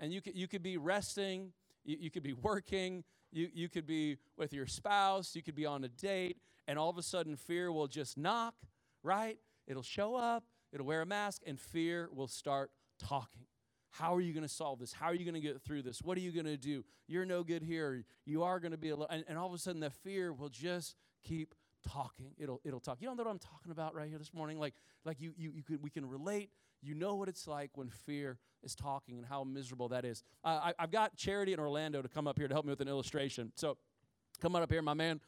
and 0.02 0.12
you 0.12 0.20
could, 0.20 0.36
you 0.36 0.48
could 0.48 0.62
be 0.62 0.76
resting, 0.76 1.52
you, 1.84 1.96
you 1.98 2.10
could 2.10 2.24
be 2.24 2.32
working, 2.32 3.04
you, 3.30 3.48
you 3.54 3.68
could 3.68 3.86
be 3.86 4.18
with 4.36 4.52
your 4.52 4.66
spouse, 4.66 5.34
you 5.34 5.42
could 5.42 5.54
be 5.54 5.64
on 5.64 5.84
a 5.84 5.88
date, 5.88 6.38
and 6.66 6.76
all 6.76 6.90
of 6.90 6.98
a 6.98 7.02
sudden 7.02 7.36
fear 7.36 7.72
will 7.72 7.86
just 7.86 8.18
knock, 8.18 8.54
right? 9.04 9.38
It'll 9.68 9.82
show 9.82 10.16
up, 10.16 10.42
it'll 10.72 10.86
wear 10.86 11.02
a 11.02 11.06
mask, 11.06 11.42
and 11.46 11.58
fear 11.58 12.10
will 12.12 12.26
start 12.26 12.72
talking. 12.98 13.46
How 13.90 14.14
are 14.16 14.20
you 14.20 14.32
going 14.32 14.42
to 14.46 14.52
solve 14.52 14.80
this? 14.80 14.92
How 14.92 15.06
are 15.06 15.14
you 15.14 15.24
going 15.24 15.34
to 15.34 15.40
get 15.40 15.62
through 15.62 15.82
this? 15.82 16.02
What 16.02 16.18
are 16.18 16.20
you 16.20 16.32
going 16.32 16.46
to 16.46 16.56
do? 16.56 16.84
You're 17.06 17.26
no 17.26 17.44
good 17.44 17.62
here. 17.62 18.04
You 18.24 18.42
are 18.42 18.58
going 18.58 18.72
to 18.72 18.78
be 18.78 18.88
alone. 18.88 19.08
And, 19.10 19.24
and 19.28 19.38
all 19.38 19.46
of 19.46 19.52
a 19.52 19.58
sudden, 19.58 19.80
the 19.80 19.90
fear 19.90 20.32
will 20.32 20.48
just 20.48 20.96
keep 21.22 21.54
talking. 21.86 22.32
It'll 22.38 22.60
it'll 22.64 22.80
talk. 22.80 22.98
You 23.00 23.08
don't 23.08 23.16
know 23.18 23.24
what 23.24 23.30
I'm 23.30 23.38
talking 23.38 23.70
about 23.70 23.94
right 23.94 24.08
here 24.08 24.18
this 24.18 24.32
morning. 24.32 24.58
Like 24.58 24.74
like 25.04 25.20
you 25.20 25.34
you 25.36 25.52
you 25.54 25.62
could 25.62 25.82
we 25.82 25.90
can 25.90 26.08
relate. 26.08 26.50
You 26.82 26.94
know 26.94 27.14
what 27.14 27.28
it's 27.28 27.46
like 27.46 27.70
when 27.74 27.88
fear 27.88 28.38
is 28.62 28.74
talking 28.74 29.16
and 29.18 29.26
how 29.26 29.44
miserable 29.44 29.88
that 29.88 30.04
is. 30.04 30.22
Uh, 30.44 30.60
I, 30.64 30.74
I've 30.78 30.90
got 30.90 31.16
Charity 31.16 31.52
in 31.52 31.60
Orlando 31.60 32.02
to 32.02 32.08
come 32.08 32.26
up 32.26 32.38
here 32.38 32.48
to 32.48 32.54
help 32.54 32.64
me 32.64 32.70
with 32.70 32.80
an 32.80 32.88
illustration. 32.88 33.52
So 33.54 33.76
come 34.40 34.56
on 34.56 34.62
up 34.62 34.70
here, 34.70 34.82
my 34.82 34.94
man. 34.94 35.20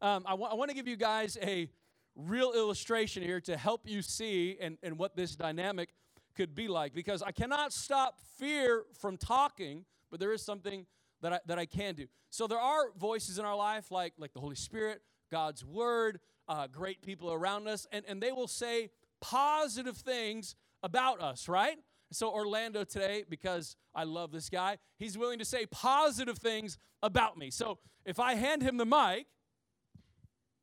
Um, 0.00 0.24
I, 0.26 0.30
w- 0.30 0.48
I 0.50 0.54
want 0.54 0.70
to 0.70 0.74
give 0.74 0.88
you 0.88 0.96
guys 0.96 1.36
a 1.42 1.68
real 2.14 2.52
illustration 2.52 3.22
here 3.22 3.40
to 3.42 3.56
help 3.56 3.82
you 3.84 4.02
see 4.02 4.56
and, 4.60 4.78
and 4.82 4.98
what 4.98 5.16
this 5.16 5.36
dynamic 5.36 5.90
could 6.36 6.54
be 6.54 6.68
like 6.68 6.94
because 6.94 7.22
I 7.22 7.32
cannot 7.32 7.72
stop 7.72 8.18
fear 8.38 8.84
from 9.00 9.16
talking, 9.16 9.84
but 10.10 10.20
there 10.20 10.32
is 10.32 10.42
something 10.42 10.86
that 11.22 11.32
I, 11.32 11.40
that 11.46 11.58
I 11.58 11.66
can 11.66 11.94
do. 11.94 12.06
So 12.30 12.46
there 12.46 12.58
are 12.58 12.90
voices 12.96 13.38
in 13.38 13.44
our 13.44 13.56
life 13.56 13.90
like, 13.90 14.14
like 14.16 14.32
the 14.32 14.40
Holy 14.40 14.56
Spirit, 14.56 15.02
God's 15.30 15.64
Word, 15.64 16.20
uh, 16.48 16.66
great 16.66 17.02
people 17.02 17.32
around 17.32 17.68
us, 17.68 17.86
and, 17.92 18.04
and 18.08 18.22
they 18.22 18.32
will 18.32 18.48
say 18.48 18.90
positive 19.20 19.96
things 19.96 20.56
about 20.82 21.20
us, 21.20 21.48
right? 21.48 21.76
So, 22.12 22.30
Orlando 22.32 22.84
today, 22.84 23.24
because 23.28 23.76
I 23.94 24.04
love 24.04 24.32
this 24.32 24.48
guy, 24.48 24.78
he's 24.98 25.16
willing 25.16 25.38
to 25.38 25.44
say 25.44 25.66
positive 25.66 26.38
things 26.38 26.76
about 27.02 27.38
me. 27.38 27.50
So, 27.50 27.78
if 28.04 28.18
I 28.18 28.34
hand 28.34 28.62
him 28.62 28.76
the 28.78 28.84
mic, 28.86 29.26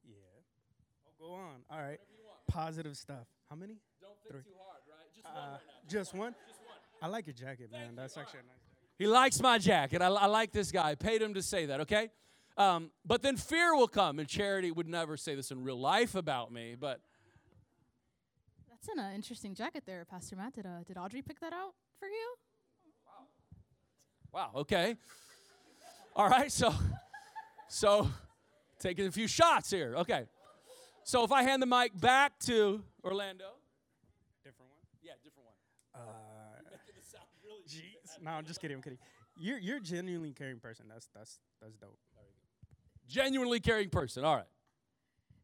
yeah, 0.03 0.15
I'll 1.05 1.27
go 1.27 1.33
on. 1.33 1.61
All 1.69 1.79
right, 1.79 1.99
positive 2.47 2.97
stuff. 2.97 3.27
How 3.49 3.55
many? 3.55 3.77
Don't 4.01 4.11
think 4.23 4.33
Three. 4.33 4.51
too 4.51 4.57
hard, 4.59 4.81
right? 4.89 5.13
Just 5.15 5.27
uh, 5.27 5.31
one 5.31 5.49
right 5.51 5.59
now. 5.67 5.89
Just 5.89 6.13
one? 6.13 6.35
Just 6.47 6.59
one. 6.61 6.77
I 7.01 7.07
like 7.07 7.27
your 7.27 7.33
jacket, 7.33 7.71
man. 7.71 7.81
Thank 7.87 7.95
That's 7.95 8.15
you. 8.15 8.21
actually 8.23 8.39
a 8.39 8.43
nice 8.43 8.63
jacket. 8.69 8.87
He 8.99 9.07
likes 9.07 9.41
my 9.41 9.57
jacket. 9.57 10.01
I, 10.01 10.07
I 10.07 10.25
like 10.25 10.51
this 10.51 10.71
guy. 10.71 10.89
I 10.89 10.95
paid 10.95 11.21
him 11.21 11.33
to 11.35 11.41
say 11.41 11.67
that, 11.67 11.81
okay? 11.81 12.09
Um, 12.57 12.89
but 13.05 13.21
then 13.21 13.37
fear 13.37 13.75
will 13.75 13.87
come, 13.87 14.19
and 14.19 14.27
Charity 14.27 14.71
would 14.71 14.87
never 14.87 15.15
say 15.15 15.35
this 15.35 15.51
in 15.51 15.63
real 15.63 15.79
life 15.79 16.15
about 16.15 16.51
me, 16.51 16.75
but 16.77 16.99
that's 18.77 18.89
an 18.89 19.03
uh, 19.03 19.11
interesting 19.15 19.55
jacket 19.55 19.83
there, 19.85 20.05
Pastor 20.05 20.35
Matt. 20.35 20.53
Did 20.53 20.65
uh, 20.65 20.83
did 20.85 20.97
Audrey 20.97 21.21
pick 21.21 21.39
that 21.39 21.53
out 21.53 21.73
for 21.99 22.07
you? 22.07 22.35
Wow. 24.31 24.51
Wow. 24.53 24.59
Okay. 24.61 24.97
All 26.15 26.29
right. 26.29 26.51
So, 26.51 26.73
so 27.67 28.07
taking 28.79 29.07
a 29.07 29.11
few 29.11 29.27
shots 29.27 29.71
here. 29.71 29.95
Okay. 29.97 30.25
So 31.03 31.23
if 31.23 31.31
I 31.31 31.43
hand 31.43 31.61
the 31.61 31.65
mic 31.65 31.99
back 31.99 32.37
to 32.41 32.83
Orlando. 33.03 33.45
Different 34.43 34.69
one. 34.69 34.79
Yeah, 35.01 35.13
different 35.23 35.45
one. 35.45 36.03
Uh, 36.03 36.09
really 37.43 37.63
jeez. 37.67 38.21
No, 38.21 38.31
I'm 38.31 38.45
just 38.45 38.61
kidding. 38.61 38.75
I'm 38.75 38.83
kidding. 38.83 38.99
You're 39.39 39.59
you're 39.59 39.79
genuinely 39.79 40.33
caring 40.33 40.59
person. 40.59 40.85
That's 40.87 41.07
that's 41.15 41.39
that's 41.61 41.75
dope. 41.77 41.97
Genuinely 43.07 43.59
caring 43.59 43.89
person. 43.89 44.23
All 44.23 44.35
right. 44.35 44.45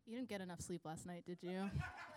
You 0.05 0.17
didn't 0.17 0.29
get 0.29 0.41
enough 0.41 0.59
sleep 0.59 0.81
last 0.83 1.05
night, 1.05 1.23
did 1.25 1.37
you? 1.41 1.71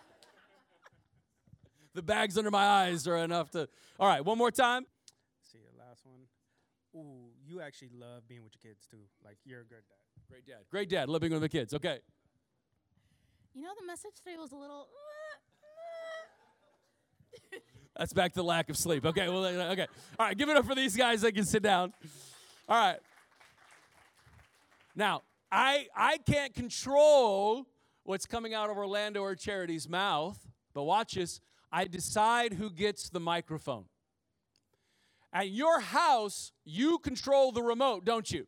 the 1.97 2.03
bags 2.03 2.39
under 2.39 2.51
my 2.51 2.65
eyes 2.65 3.09
are 3.09 3.17
enough 3.17 3.51
to. 3.51 3.69
All 3.99 4.07
right, 4.07 4.25
one 4.25 4.39
more 4.39 4.51
time. 4.51 4.85
Let's 5.41 5.53
see 5.53 5.59
the 5.59 5.79
last 5.79 6.05
one. 6.05 6.21
Ooh, 6.95 7.31
you 7.45 7.61
actually 7.61 7.91
love 7.99 8.29
being 8.29 8.45
with 8.45 8.53
your 8.55 8.73
kids 8.73 8.87
too. 8.89 8.99
Like 9.25 9.39
you're 9.45 9.63
a 9.63 9.65
good 9.65 9.83
dad. 9.89 10.31
Great 10.31 10.47
dad. 10.47 10.59
Great 10.71 10.89
dad. 10.89 11.09
Living 11.09 11.33
with 11.33 11.41
the 11.41 11.49
kids. 11.49 11.75
Okay. 11.75 11.99
You 13.55 13.63
know 13.63 13.71
the 13.81 13.87
message 13.87 14.13
today 14.23 14.37
was 14.39 14.53
a 14.53 14.57
little. 14.57 14.87
That's 17.97 18.13
back 18.13 18.35
to 18.35 18.43
lack 18.43 18.69
of 18.69 18.77
sleep. 18.77 19.07
Okay. 19.07 19.29
Well. 19.29 19.45
Uh, 19.45 19.73
okay. 19.73 19.87
All 20.19 20.27
right. 20.27 20.37
Give 20.37 20.49
it 20.49 20.57
up 20.57 20.67
for 20.67 20.75
these 20.75 20.95
guys. 20.97 21.23
They 21.23 21.33
can 21.33 21.45
sit 21.45 21.63
down. 21.63 21.95
All 22.69 22.77
right. 22.77 22.99
Now, 24.95 25.23
I 25.51 25.87
I 25.97 26.19
can't 26.19 26.55
control 26.55 27.67
what's 28.05 28.27
coming 28.27 28.53
out 28.53 28.69
of 28.69 28.77
Orlando 28.77 29.23
or 29.23 29.35
Charity's 29.35 29.89
mouth, 29.89 30.39
but 30.75 30.83
watch 30.83 31.15
this. 31.15 31.41
I 31.73 31.85
decide 31.85 32.55
who 32.55 32.71
gets 32.71 33.09
the 33.09 33.21
microphone. 33.21 33.85
At 35.33 35.51
your 35.51 35.81
house, 35.81 36.53
you 36.65 36.99
control 36.99 37.53
the 37.53 37.63
remote, 37.63 38.05
don't 38.05 38.31
you? 38.31 38.47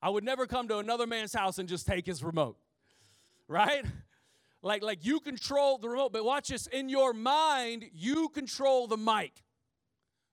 I 0.00 0.10
would 0.10 0.22
never 0.24 0.46
come 0.46 0.68
to 0.68 0.78
another 0.78 1.06
man's 1.06 1.32
house 1.32 1.58
and 1.58 1.68
just 1.68 1.86
take 1.86 2.06
his 2.06 2.22
remote, 2.22 2.56
right? 3.48 3.84
Like, 4.62 4.82
like 4.82 5.04
you 5.04 5.20
control 5.20 5.78
the 5.78 5.88
remote, 5.88 6.12
but 6.12 6.24
watch 6.24 6.48
this. 6.48 6.66
In 6.68 6.88
your 6.88 7.12
mind, 7.12 7.86
you 7.92 8.28
control 8.28 8.86
the 8.86 8.96
mic. 8.96 9.42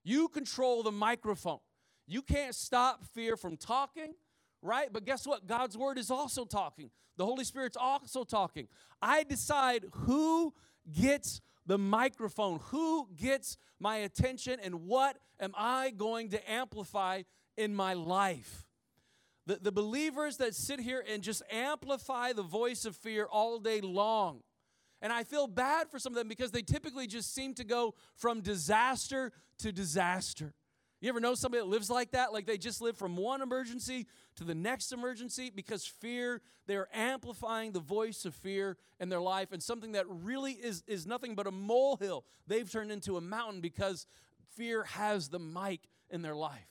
You 0.04 0.28
control 0.28 0.82
the 0.82 0.92
microphone. 0.92 1.60
You 2.06 2.22
can't 2.22 2.54
stop 2.54 3.04
fear 3.14 3.36
from 3.36 3.56
talking, 3.56 4.14
right? 4.62 4.92
But 4.92 5.04
guess 5.04 5.26
what? 5.26 5.46
God's 5.46 5.76
word 5.76 5.98
is 5.98 6.10
also 6.10 6.44
talking. 6.44 6.90
The 7.16 7.24
Holy 7.24 7.44
Spirit's 7.44 7.76
also 7.76 8.24
talking. 8.24 8.68
I 9.00 9.22
decide 9.24 9.84
who 9.92 10.54
gets 10.92 11.40
the 11.66 11.78
microphone, 11.78 12.60
who 12.70 13.08
gets 13.14 13.56
my 13.78 13.98
attention, 13.98 14.58
and 14.62 14.86
what 14.86 15.18
am 15.40 15.52
I 15.56 15.90
going 15.90 16.30
to 16.30 16.50
amplify 16.50 17.22
in 17.56 17.74
my 17.74 17.94
life. 17.94 18.64
The, 19.46 19.58
the 19.60 19.72
believers 19.72 20.36
that 20.38 20.54
sit 20.54 20.80
here 20.80 21.04
and 21.08 21.22
just 21.22 21.42
amplify 21.50 22.32
the 22.32 22.42
voice 22.42 22.84
of 22.84 22.96
fear 22.96 23.26
all 23.26 23.58
day 23.58 23.80
long. 23.80 24.42
And 25.00 25.12
I 25.12 25.24
feel 25.24 25.48
bad 25.48 25.90
for 25.90 25.98
some 25.98 26.12
of 26.12 26.16
them 26.16 26.28
because 26.28 26.52
they 26.52 26.62
typically 26.62 27.08
just 27.08 27.34
seem 27.34 27.54
to 27.54 27.64
go 27.64 27.94
from 28.14 28.40
disaster 28.40 29.32
to 29.58 29.72
disaster. 29.72 30.54
You 31.02 31.08
ever 31.08 31.18
know 31.18 31.34
somebody 31.34 31.60
that 31.60 31.68
lives 31.68 31.90
like 31.90 32.12
that? 32.12 32.32
Like 32.32 32.46
they 32.46 32.56
just 32.56 32.80
live 32.80 32.96
from 32.96 33.16
one 33.16 33.42
emergency 33.42 34.06
to 34.36 34.44
the 34.44 34.54
next 34.54 34.92
emergency 34.92 35.50
because 35.52 35.84
fear, 35.84 36.40
they're 36.68 36.86
amplifying 36.94 37.72
the 37.72 37.80
voice 37.80 38.24
of 38.24 38.36
fear 38.36 38.76
in 39.00 39.08
their 39.08 39.20
life. 39.20 39.50
And 39.50 39.60
something 39.60 39.92
that 39.92 40.06
really 40.08 40.52
is, 40.52 40.84
is 40.86 41.04
nothing 41.04 41.34
but 41.34 41.48
a 41.48 41.50
molehill, 41.50 42.24
they've 42.46 42.70
turned 42.70 42.92
into 42.92 43.16
a 43.16 43.20
mountain 43.20 43.60
because 43.60 44.06
fear 44.54 44.84
has 44.84 45.28
the 45.28 45.40
mic 45.40 45.80
in 46.08 46.22
their 46.22 46.36
life. 46.36 46.68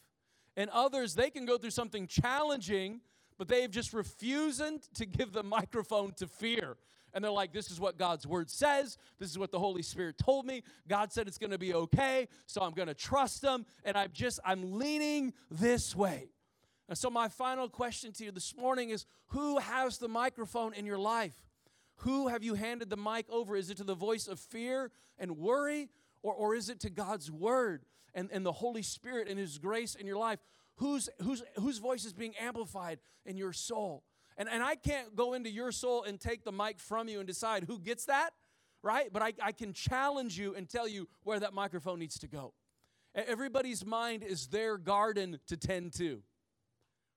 And 0.56 0.70
others, 0.70 1.14
they 1.14 1.30
can 1.30 1.46
go 1.46 1.58
through 1.58 1.72
something 1.72 2.08
challenging, 2.08 3.02
but 3.38 3.50
they've 3.50 3.70
just 3.70 3.92
refusing 3.92 4.80
to 4.94 5.06
give 5.06 5.34
the 5.34 5.44
microphone 5.44 6.14
to 6.14 6.28
fear. 6.28 6.78
And 7.14 7.24
they're 7.24 7.32
like, 7.32 7.54
this 7.54 7.72
is 7.72 7.80
what 7.80 7.98
God's 7.98 8.26
word 8.26 8.50
says. 8.50 8.98
This 9.20 9.30
is 9.30 9.38
what 9.38 9.52
the 9.52 9.60
Holy 9.60 9.82
Spirit 9.82 10.18
told 10.18 10.46
me. 10.46 10.64
God 10.88 11.12
said 11.12 11.28
it's 11.28 11.38
going 11.38 11.52
to 11.52 11.58
be 11.58 11.74
okay. 11.74 12.28
So 12.46 12.62
I'm 12.62 12.72
going 12.72 12.88
to 12.88 12.94
trust 12.94 13.42
them. 13.42 13.66
And 13.84 13.98
I'm 13.98 14.12
just, 14.14 14.40
I'm 14.46 14.78
leaning 14.78 15.34
this 15.50 15.96
way. 15.96 16.30
And 16.90 16.98
so 16.98 17.10
my 17.10 17.30
final 17.30 17.70
question 17.70 18.12
to 18.14 18.26
you 18.26 18.32
this 18.32 18.56
morning 18.56 18.90
is 18.90 19.06
who 19.28 19.60
has 19.60 19.98
the 19.98 20.08
microphone 20.08 20.74
in 20.74 20.86
your 20.86 20.98
life? 20.98 21.36
Who 21.98 22.28
have 22.28 22.44
you 22.44 22.56
handed 22.56 22.90
the 22.90 22.98
mic 22.98 23.30
over? 23.30 23.56
Is 23.56 23.70
it 23.70 23.78
to 23.78 23.84
the 23.84 23.96
voice 23.96 24.28
of 24.28 24.40
fear 24.40 24.92
and 25.18 25.38
worry? 25.38 25.90
Or, 26.24 26.34
or 26.34 26.56
is 26.56 26.70
it 26.70 26.80
to 26.82 26.90
God's 26.90 27.32
word? 27.32 27.86
and, 28.14 28.30
and 28.32 28.46
the 28.46 28.52
Holy 28.52 28.82
Spirit 28.82 29.28
and 29.28 29.40
His 29.40 29.58
grace 29.58 29.96
in 29.96 30.06
your 30.06 30.18
life, 30.18 30.40
whose, 30.76 31.10
whose, 31.22 31.44
whose 31.60 31.78
voice 31.78 32.06
is 32.06 32.14
being 32.14 32.36
amplified 32.38 33.00
in 33.26 33.38
your 33.38 33.54
soul? 33.54 34.04
And, 34.38 34.50
and 34.50 34.64
I 34.64 34.76
can't 34.76 35.16
go 35.16 35.34
into 35.34 35.50
your 35.50 35.72
soul 35.72 36.04
and 36.04 36.20
take 36.20 36.44
the 36.44 36.52
mic 36.52 36.80
from 36.80 37.08
you 37.08 37.20
and 37.20 37.28
decide 37.28 37.66
who 37.66 37.80
gets 37.80 38.06
that, 38.06 38.32
right? 38.82 39.12
But 39.12 39.22
I, 39.22 39.34
I 39.44 39.52
can 39.52 39.74
challenge 39.74 40.40
you 40.40 40.56
and 40.56 40.70
tell 40.70 40.88
you 40.88 41.08
where 41.24 41.40
that 41.40 41.54
microphone 41.54 42.00
needs 42.00 42.18
to 42.20 42.28
go. 42.28 42.54
Everybody's 43.14 43.86
mind 43.86 44.24
is 44.24 44.48
their 44.48 44.78
garden 44.78 45.40
to 45.48 45.58
tend 45.58 45.94
to, 45.94 46.22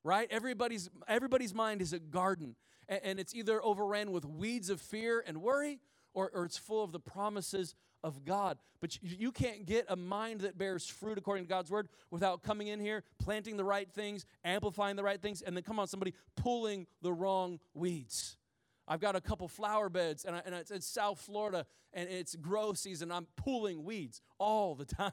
right? 0.03 0.27
Everybody's, 0.31 0.91
everybody's 1.07 1.55
mind 1.55 1.81
is 1.81 1.93
a 1.93 2.01
garden, 2.01 2.57
and, 2.89 3.01
and 3.05 3.21
it's 3.21 3.35
either 3.35 3.65
overran 3.65 4.11
with 4.11 4.25
weeds 4.25 4.71
of 4.71 4.81
fear 4.81 5.23
and 5.25 5.41
worry, 5.41 5.79
or, 6.13 6.31
or 6.35 6.45
it's 6.45 6.59
full 6.59 6.83
of 6.83 6.93
the 6.93 7.01
promises 7.01 7.75
of 8.05 8.25
God. 8.25 8.59
But 8.81 9.03
you 9.03 9.33
can't 9.33 9.65
get 9.67 9.87
a 9.89 9.97
mind 9.97 10.43
that 10.43 10.59
bears 10.59 10.87
fruit 10.87 11.17
according 11.17 11.45
to 11.45 11.49
God's 11.49 11.71
word 11.71 11.89
without 12.11 12.43
coming 12.43 12.69
in 12.69 12.79
here, 12.79 13.03
planting 13.19 13.57
the 13.57 13.65
right 13.65 13.91
things, 13.91 14.27
amplifying 14.45 14.95
the 14.95 15.03
right 15.03 15.21
things, 15.21 15.41
and 15.43 15.57
then 15.57 15.65
come 15.65 15.81
on, 15.81 15.89
somebody 15.89 16.13
pulling 16.37 16.87
the 17.01 17.13
wrong 17.13 17.59
weeds. 17.73 18.37
I've 18.87 19.01
got 19.01 19.17
a 19.17 19.21
couple 19.23 19.49
flower 19.49 19.89
beds, 19.89 20.27
and, 20.27 20.37
I, 20.37 20.43
and 20.45 20.55
it's 20.55 20.71
in 20.71 20.83
South 20.83 21.19
Florida, 21.19 21.65
and 21.95 22.09
it's 22.11 22.37
grow 22.37 22.75
season. 22.75 23.11
I'm 23.11 23.27
pulling 23.37 23.83
weeds 23.83 24.21
all 24.39 24.75
the 24.75 24.85
time. 24.85 25.13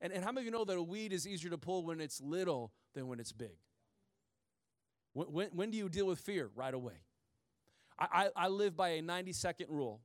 And, 0.00 0.12
and 0.12 0.24
how 0.24 0.30
many 0.30 0.42
of 0.42 0.44
you 0.46 0.50
know 0.52 0.64
that 0.64 0.76
a 0.76 0.82
weed 0.82 1.12
is 1.12 1.26
easier 1.26 1.50
to 1.50 1.58
pull 1.58 1.84
when 1.84 2.00
it's 2.00 2.20
little 2.20 2.72
than 2.94 3.08
when 3.08 3.18
it's 3.18 3.32
big? 3.32 3.56
When, 5.12 5.26
when, 5.26 5.48
when 5.48 5.70
do 5.72 5.76
you 5.76 5.88
deal 5.88 6.06
with 6.06 6.20
fear? 6.20 6.50
Right 6.54 6.72
away. 6.72 7.02
I, 7.98 8.06
I, 8.36 8.44
I 8.44 8.48
live 8.48 8.76
by 8.76 8.90
a 8.90 9.02
90 9.02 9.32
second 9.32 9.66
rule 9.68 10.00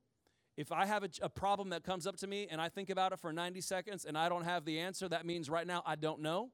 if 0.57 0.71
I 0.71 0.85
have 0.87 1.03
a, 1.03 1.09
a, 1.21 1.29
problem 1.29 1.69
that 1.69 1.83
comes 1.83 2.07
up 2.07 2.17
to 2.17 2.27
me 2.27 2.47
and 2.49 2.59
I 2.59 2.67
think 2.67 2.89
about 2.89 3.13
it 3.13 3.19
for 3.19 3.31
90 3.31 3.61
seconds 3.61 4.05
and 4.05 4.17
I 4.17 4.27
don't 4.27 4.43
have 4.43 4.65
the 4.65 4.79
answer, 4.79 5.07
that 5.07 5.25
means 5.25 5.49
right 5.49 5.67
now 5.67 5.83
I 5.85 5.95
don't 5.95 6.21
know. 6.21 6.49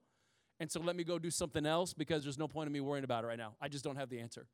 And 0.59 0.69
so 0.69 0.81
let 0.81 0.95
me 0.95 1.03
go 1.03 1.17
do 1.17 1.31
something 1.31 1.65
else 1.65 1.93
because 1.93 2.23
there's 2.23 2.37
no 2.37 2.47
point 2.47 2.67
in 2.67 2.73
me 2.73 2.81
worrying 2.81 3.05
about 3.05 3.23
it 3.23 3.27
right 3.27 3.37
now. 3.37 3.55
I 3.61 3.69
just 3.69 3.83
don't 3.83 3.95
have 3.95 4.09
the 4.09 4.19
answer. 4.19 4.45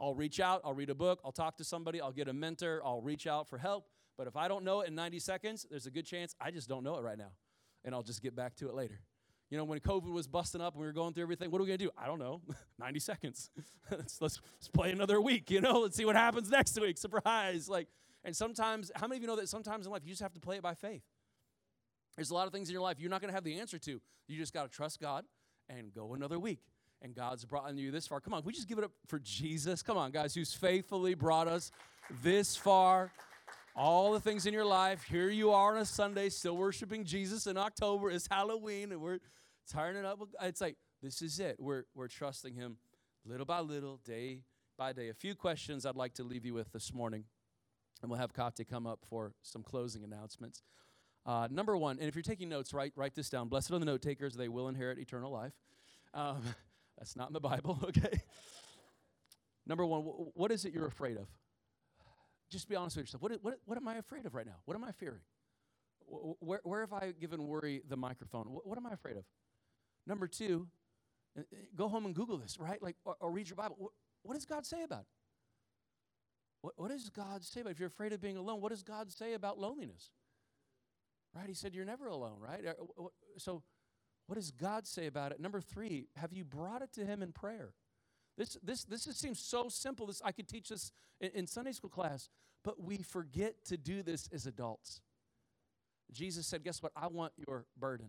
I'll 0.00 0.14
reach 0.14 0.40
out, 0.40 0.62
I'll 0.64 0.72
read 0.72 0.90
a 0.90 0.94
book, 0.94 1.20
I'll 1.24 1.32
talk 1.32 1.56
to 1.58 1.64
somebody, 1.64 2.00
I'll 2.00 2.12
get 2.12 2.28
a 2.28 2.32
mentor, 2.32 2.82
I'll 2.84 3.00
reach 3.00 3.26
out 3.26 3.48
for 3.48 3.58
help. 3.58 3.86
But 4.16 4.26
if 4.26 4.36
I 4.36 4.48
don't 4.48 4.64
know 4.64 4.80
it 4.80 4.88
in 4.88 4.94
90 4.94 5.18
seconds, 5.20 5.66
there's 5.70 5.86
a 5.86 5.90
good 5.90 6.06
chance 6.06 6.34
I 6.40 6.50
just 6.50 6.68
don't 6.68 6.82
know 6.82 6.96
it 6.96 7.02
right 7.02 7.18
now. 7.18 7.32
And 7.84 7.94
I'll 7.94 8.02
just 8.02 8.22
get 8.22 8.34
back 8.34 8.56
to 8.56 8.68
it 8.68 8.74
later. 8.74 9.00
You 9.50 9.58
know, 9.58 9.64
when 9.64 9.78
COVID 9.80 10.10
was 10.10 10.26
busting 10.26 10.60
up 10.60 10.74
and 10.74 10.80
we 10.80 10.86
were 10.86 10.92
going 10.92 11.12
through 11.12 11.24
everything, 11.24 11.50
what 11.50 11.60
are 11.60 11.64
we 11.64 11.68
going 11.68 11.78
to 11.78 11.84
do? 11.84 11.90
I 11.96 12.06
don't 12.06 12.18
know. 12.18 12.40
90 12.78 12.98
seconds. 12.98 13.50
let's, 13.90 14.20
let's, 14.20 14.40
let's 14.56 14.68
play 14.68 14.90
another 14.90 15.20
week, 15.20 15.50
you 15.50 15.60
know? 15.60 15.80
Let's 15.80 15.96
see 15.96 16.04
what 16.04 16.16
happens 16.16 16.50
next 16.50 16.80
week. 16.80 16.96
Surprise. 16.96 17.68
Like, 17.68 17.88
and 18.24 18.34
sometimes, 18.34 18.90
how 18.94 19.06
many 19.06 19.18
of 19.18 19.22
you 19.22 19.28
know 19.28 19.36
that 19.36 19.48
sometimes 19.48 19.86
in 19.86 19.92
life 19.92 20.02
you 20.04 20.10
just 20.10 20.22
have 20.22 20.32
to 20.32 20.40
play 20.40 20.56
it 20.56 20.62
by 20.62 20.74
faith? 20.74 21.02
There's 22.16 22.30
a 22.30 22.34
lot 22.34 22.46
of 22.46 22.52
things 22.52 22.68
in 22.68 22.72
your 22.72 22.82
life 22.82 22.98
you're 22.98 23.10
not 23.10 23.20
going 23.20 23.28
to 23.28 23.34
have 23.34 23.44
the 23.44 23.58
answer 23.60 23.78
to. 23.78 24.00
You 24.28 24.38
just 24.38 24.54
got 24.54 24.70
to 24.70 24.74
trust 24.74 25.00
God 25.00 25.24
and 25.68 25.92
go 25.92 26.14
another 26.14 26.38
week. 26.38 26.60
And 27.02 27.14
God's 27.14 27.44
brought 27.44 27.74
you 27.76 27.90
this 27.90 28.06
far. 28.06 28.20
Come 28.20 28.32
on, 28.32 28.42
we 28.44 28.52
just 28.52 28.68
give 28.68 28.78
it 28.78 28.84
up 28.84 28.92
for 29.08 29.18
Jesus. 29.18 29.82
Come 29.82 29.98
on, 29.98 30.10
guys, 30.10 30.34
who's 30.34 30.54
faithfully 30.54 31.14
brought 31.14 31.48
us 31.48 31.70
this 32.22 32.56
far. 32.56 33.12
All 33.76 34.12
the 34.12 34.20
things 34.20 34.46
in 34.46 34.54
your 34.54 34.64
life. 34.64 35.04
Here 35.04 35.28
you 35.28 35.50
are 35.50 35.74
on 35.74 35.82
a 35.82 35.84
Sunday, 35.84 36.30
still 36.30 36.56
worshiping 36.56 37.04
Jesus 37.04 37.46
in 37.46 37.58
October. 37.58 38.10
It's 38.10 38.28
Halloween, 38.30 38.92
and 38.92 39.00
we're 39.02 39.18
turning 39.70 40.00
it 40.00 40.06
up. 40.06 40.20
It's 40.40 40.60
like, 40.60 40.76
this 41.02 41.20
is 41.20 41.40
it. 41.40 41.56
We're, 41.58 41.84
we're 41.94 42.08
trusting 42.08 42.54
Him 42.54 42.78
little 43.26 43.44
by 43.44 43.60
little, 43.60 43.98
day 44.04 44.42
by 44.78 44.92
day. 44.92 45.08
A 45.08 45.14
few 45.14 45.34
questions 45.34 45.84
I'd 45.84 45.96
like 45.96 46.14
to 46.14 46.24
leave 46.24 46.46
you 46.46 46.54
with 46.54 46.72
this 46.72 46.94
morning. 46.94 47.24
And 48.04 48.10
we'll 48.10 48.20
have 48.20 48.34
Kate 48.34 48.68
come 48.68 48.86
up 48.86 49.00
for 49.08 49.32
some 49.40 49.62
closing 49.62 50.04
announcements. 50.04 50.62
Uh, 51.24 51.48
number 51.50 51.74
one, 51.74 51.96
and 51.98 52.06
if 52.06 52.14
you're 52.14 52.20
taking 52.20 52.50
notes, 52.50 52.74
write, 52.74 52.92
write 52.96 53.14
this 53.14 53.30
down. 53.30 53.48
Blessed 53.48 53.70
are 53.70 53.78
the 53.78 53.86
note 53.86 54.02
takers, 54.02 54.34
they 54.34 54.50
will 54.50 54.68
inherit 54.68 54.98
eternal 54.98 55.32
life. 55.32 55.54
Um, 56.12 56.42
that's 56.98 57.16
not 57.16 57.28
in 57.28 57.32
the 57.32 57.40
Bible, 57.40 57.78
okay? 57.84 58.20
number 59.66 59.86
one, 59.86 60.02
what 60.02 60.52
is 60.52 60.66
it 60.66 60.74
you're 60.74 60.86
afraid 60.86 61.16
of? 61.16 61.28
Just 62.50 62.68
be 62.68 62.76
honest 62.76 62.96
with 62.96 63.04
yourself. 63.04 63.22
What, 63.22 63.32
what, 63.40 63.54
what 63.64 63.78
am 63.78 63.88
I 63.88 63.94
afraid 63.94 64.26
of 64.26 64.34
right 64.34 64.44
now? 64.44 64.56
What 64.66 64.74
am 64.74 64.84
I 64.84 64.92
fearing? 64.92 65.22
Where, 66.06 66.60
where 66.62 66.80
have 66.80 66.92
I 66.92 67.14
given 67.18 67.46
worry 67.46 67.80
the 67.88 67.96
microphone? 67.96 68.48
What, 68.48 68.76
am 68.76 68.86
I 68.86 68.92
afraid 68.92 69.16
of? 69.16 69.24
Number 70.06 70.26
two, 70.26 70.66
uh, 71.38 71.40
uh, 71.40 71.56
go 71.74 71.88
home 71.88 72.04
and 72.04 72.14
Google 72.14 72.36
this, 72.36 72.58
right? 72.60 72.82
Like, 72.82 72.96
or, 73.06 73.16
or 73.18 73.32
read 73.32 73.48
your 73.48 73.56
Bible. 73.56 73.76
What, 73.78 73.92
what 74.24 74.34
does 74.34 74.44
God 74.44 74.66
say 74.66 74.82
about 74.82 75.00
it? 75.00 75.06
What, 76.64 76.72
what 76.78 76.90
does 76.90 77.10
God 77.10 77.44
say 77.44 77.60
about 77.60 77.72
if 77.72 77.78
you're 77.78 77.88
afraid 77.88 78.14
of 78.14 78.22
being 78.22 78.38
alone? 78.38 78.62
What 78.62 78.70
does 78.70 78.82
God 78.82 79.12
say 79.12 79.34
about 79.34 79.58
loneliness? 79.58 80.12
Right? 81.36 81.46
He 81.46 81.52
said 81.52 81.74
you're 81.74 81.84
never 81.84 82.06
alone, 82.06 82.38
right? 82.40 82.64
So, 83.36 83.62
what 84.26 84.36
does 84.36 84.50
God 84.50 84.86
say 84.86 85.06
about 85.06 85.30
it? 85.30 85.40
Number 85.40 85.60
three, 85.60 86.06
have 86.16 86.32
you 86.32 86.42
brought 86.42 86.80
it 86.80 86.90
to 86.94 87.04
Him 87.04 87.22
in 87.22 87.32
prayer? 87.32 87.74
This, 88.38 88.56
this, 88.62 88.84
this 88.84 89.02
seems 89.02 89.40
so 89.40 89.68
simple. 89.68 90.06
This, 90.06 90.22
I 90.24 90.32
could 90.32 90.48
teach 90.48 90.70
this 90.70 90.90
in, 91.20 91.32
in 91.34 91.46
Sunday 91.46 91.72
school 91.72 91.90
class, 91.90 92.30
but 92.64 92.82
we 92.82 92.96
forget 92.96 93.56
to 93.66 93.76
do 93.76 94.02
this 94.02 94.30
as 94.32 94.46
adults. 94.46 95.02
Jesus 96.12 96.46
said, 96.46 96.64
Guess 96.64 96.82
what? 96.82 96.92
I 96.96 97.08
want 97.08 97.34
your 97.46 97.66
burden. 97.78 98.06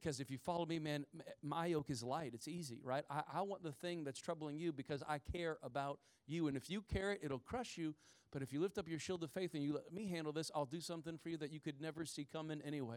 Because 0.00 0.20
if 0.20 0.30
you 0.30 0.38
follow 0.38 0.66
me, 0.66 0.78
man, 0.78 1.06
my 1.42 1.66
yoke 1.66 1.90
is 1.90 2.02
light. 2.02 2.32
It's 2.34 2.48
easy, 2.48 2.80
right? 2.82 3.04
I, 3.08 3.22
I 3.32 3.42
want 3.42 3.62
the 3.62 3.72
thing 3.72 4.04
that's 4.04 4.20
troubling 4.20 4.58
you 4.58 4.72
because 4.72 5.02
I 5.08 5.18
care 5.18 5.58
about 5.62 5.98
you. 6.26 6.48
And 6.48 6.56
if 6.56 6.68
you 6.68 6.82
care 6.82 7.12
it, 7.12 7.20
it'll 7.22 7.38
crush 7.38 7.78
you. 7.78 7.94
But 8.32 8.42
if 8.42 8.52
you 8.52 8.60
lift 8.60 8.76
up 8.76 8.88
your 8.88 8.98
shield 8.98 9.22
of 9.22 9.30
faith 9.30 9.54
and 9.54 9.62
you 9.62 9.72
let 9.72 9.92
me 9.92 10.08
handle 10.08 10.32
this, 10.32 10.50
I'll 10.54 10.66
do 10.66 10.80
something 10.80 11.16
for 11.16 11.30
you 11.30 11.38
that 11.38 11.50
you 11.50 11.60
could 11.60 11.80
never 11.80 12.04
see 12.04 12.26
coming 12.30 12.60
anyway. 12.66 12.96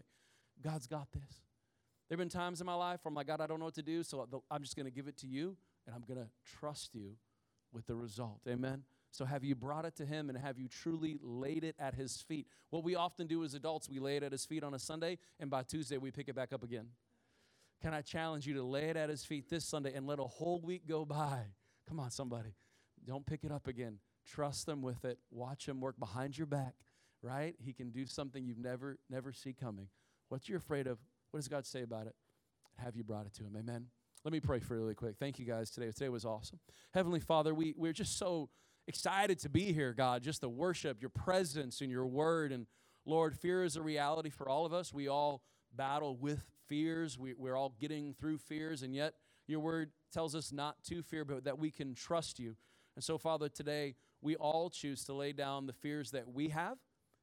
God's 0.61 0.87
got 0.87 1.07
this. 1.13 1.41
There 2.09 2.17
have 2.17 2.19
been 2.19 2.29
times 2.29 2.59
in 2.59 2.65
my 2.65 2.73
life 2.73 2.99
where 3.03 3.09
I'm 3.09 3.15
like, 3.15 3.27
God, 3.27 3.39
I 3.39 3.47
don't 3.47 3.59
know 3.59 3.65
what 3.65 3.75
to 3.75 3.83
do, 3.83 4.03
so 4.03 4.27
I'm 4.49 4.61
just 4.61 4.75
going 4.75 4.87
to 4.87 4.91
give 4.91 5.07
it 5.07 5.15
to 5.17 5.27
you, 5.27 5.55
and 5.85 5.95
I'm 5.95 6.01
going 6.01 6.19
to 6.19 6.29
trust 6.43 6.95
you 6.95 7.11
with 7.71 7.85
the 7.85 7.95
result. 7.95 8.41
Amen? 8.47 8.83
So, 9.11 9.25
have 9.25 9.43
you 9.43 9.55
brought 9.55 9.85
it 9.85 9.95
to 9.95 10.05
Him 10.05 10.29
and 10.29 10.37
have 10.37 10.59
you 10.59 10.67
truly 10.67 11.17
laid 11.21 11.63
it 11.63 11.75
at 11.79 11.95
His 11.95 12.21
feet? 12.21 12.47
What 12.69 12.83
we 12.83 12.95
often 12.95 13.27
do 13.27 13.43
as 13.43 13.53
adults, 13.53 13.89
we 13.89 13.99
lay 13.99 14.17
it 14.17 14.23
at 14.23 14.31
His 14.31 14.45
feet 14.45 14.63
on 14.63 14.73
a 14.73 14.79
Sunday, 14.79 15.17
and 15.39 15.49
by 15.49 15.63
Tuesday, 15.63 15.97
we 15.97 16.11
pick 16.11 16.29
it 16.29 16.35
back 16.35 16.53
up 16.53 16.63
again. 16.63 16.87
Can 17.81 17.93
I 17.93 18.01
challenge 18.01 18.45
you 18.45 18.53
to 18.55 18.63
lay 18.63 18.89
it 18.89 18.97
at 18.97 19.09
His 19.09 19.25
feet 19.25 19.49
this 19.49 19.65
Sunday 19.65 19.93
and 19.93 20.05
let 20.05 20.19
a 20.19 20.23
whole 20.23 20.61
week 20.61 20.87
go 20.87 21.05
by? 21.05 21.39
Come 21.87 21.99
on, 21.99 22.11
somebody. 22.11 22.53
Don't 23.05 23.25
pick 23.25 23.43
it 23.43 23.51
up 23.51 23.67
again. 23.67 23.97
Trust 24.27 24.67
Him 24.67 24.81
with 24.81 25.05
it. 25.05 25.17
Watch 25.31 25.67
Him 25.67 25.81
work 25.81 25.97
behind 25.97 26.37
your 26.37 26.47
back, 26.47 26.75
right? 27.23 27.55
He 27.57 27.73
can 27.73 27.89
do 27.89 28.05
something 28.05 28.45
you've 28.45 28.59
never, 28.59 28.99
never 29.09 29.31
see 29.31 29.53
coming. 29.53 29.87
What 30.27 30.47
you're 30.47 30.59
afraid 30.59 30.85
of, 30.85 30.99
what 31.31 31.39
does 31.39 31.47
God 31.47 31.65
say 31.65 31.81
about 31.81 32.05
it? 32.05 32.15
Have 32.77 32.95
you 32.95 33.03
brought 33.03 33.25
it 33.25 33.33
to 33.35 33.43
Him? 33.43 33.55
Amen. 33.57 33.87
Let 34.23 34.33
me 34.33 34.39
pray 34.39 34.59
for 34.59 34.75
you 34.75 34.81
really 34.81 34.95
quick. 34.95 35.15
Thank 35.17 35.39
you 35.39 35.45
guys 35.45 35.71
today. 35.71 35.91
Today 35.91 36.09
was 36.09 36.25
awesome. 36.25 36.59
Heavenly 36.93 37.21
Father, 37.21 37.53
we, 37.53 37.73
we're 37.77 37.93
just 37.93 38.17
so 38.17 38.49
excited 38.89 39.37
to 39.37 39.49
be 39.49 39.71
here, 39.71 39.93
God, 39.93 40.23
just 40.23 40.41
the 40.41 40.49
worship, 40.49 40.99
your 40.99 41.11
presence, 41.11 41.79
and 41.79 41.91
your 41.91 42.07
word. 42.07 42.51
And 42.51 42.65
Lord, 43.05 43.37
fear 43.37 43.63
is 43.63 43.75
a 43.75 43.83
reality 43.83 44.31
for 44.31 44.49
all 44.49 44.65
of 44.65 44.73
us. 44.73 44.91
We 44.91 45.07
all 45.07 45.43
battle 45.71 46.17
with 46.17 46.43
fears, 46.67 47.17
we, 47.17 47.33
we're 47.33 47.55
all 47.55 47.75
getting 47.79 48.15
through 48.15 48.39
fears, 48.39 48.81
and 48.81 48.95
yet 48.95 49.13
your 49.47 49.59
word 49.59 49.91
tells 50.11 50.33
us 50.33 50.51
not 50.51 50.83
to 50.85 51.03
fear, 51.03 51.23
but 51.23 51.43
that 51.43 51.59
we 51.59 51.69
can 51.69 51.93
trust 51.93 52.39
you. 52.39 52.55
And 52.95 53.03
so, 53.03 53.19
Father, 53.19 53.47
today 53.47 53.95
we 54.21 54.35
all 54.35 54.71
choose 54.71 55.03
to 55.05 55.13
lay 55.13 55.33
down 55.33 55.67
the 55.67 55.73
fears 55.73 56.09
that 56.11 56.27
we 56.27 56.49
have, 56.49 56.79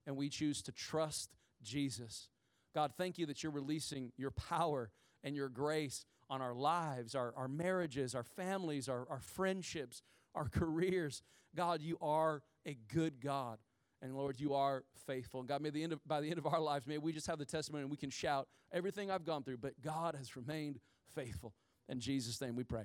and 0.06 0.16
we 0.16 0.28
choose 0.28 0.62
to 0.62 0.72
trust 0.72 1.30
Jesus. 1.62 2.28
God, 2.74 2.92
thank 2.96 3.18
you 3.18 3.26
that 3.26 3.42
you're 3.42 3.50
releasing 3.50 4.12
your 4.16 4.30
power 4.30 4.90
and 5.24 5.34
your 5.34 5.48
grace 5.48 6.04
on 6.30 6.40
our 6.40 6.54
lives, 6.54 7.16
our, 7.16 7.34
our 7.36 7.48
marriages, 7.48 8.14
our 8.14 8.22
families, 8.22 8.88
our, 8.88 9.06
our 9.10 9.20
friendships, 9.20 10.02
our 10.34 10.48
careers. 10.48 11.22
God, 11.56 11.80
you 11.80 11.96
are 12.00 12.42
a 12.66 12.76
good 12.92 13.20
God. 13.20 13.58
And 14.02 14.14
Lord, 14.14 14.38
you 14.38 14.54
are 14.54 14.84
faithful. 15.06 15.40
And 15.40 15.48
God, 15.48 15.62
may 15.62 15.70
the 15.70 15.82
end 15.82 15.92
of, 15.92 16.00
by 16.06 16.20
the 16.20 16.28
end 16.28 16.38
of 16.38 16.46
our 16.46 16.60
lives, 16.60 16.86
may 16.86 16.98
we 16.98 17.12
just 17.12 17.26
have 17.26 17.38
the 17.38 17.44
testimony 17.44 17.82
and 17.82 17.90
we 17.90 17.96
can 17.96 18.10
shout 18.10 18.46
everything 18.72 19.10
I've 19.10 19.24
gone 19.24 19.42
through, 19.42 19.56
but 19.58 19.72
God 19.82 20.14
has 20.14 20.36
remained 20.36 20.78
faithful. 21.14 21.54
In 21.88 22.00
Jesus' 22.00 22.40
name 22.40 22.56
we 22.56 22.64
pray. 22.64 22.84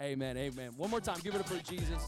Amen. 0.00 0.36
Amen. 0.36 0.72
One 0.76 0.90
more 0.90 1.00
time, 1.00 1.18
give 1.22 1.34
it 1.34 1.40
up 1.40 1.48
for 1.48 1.58
Jesus. 1.62 2.06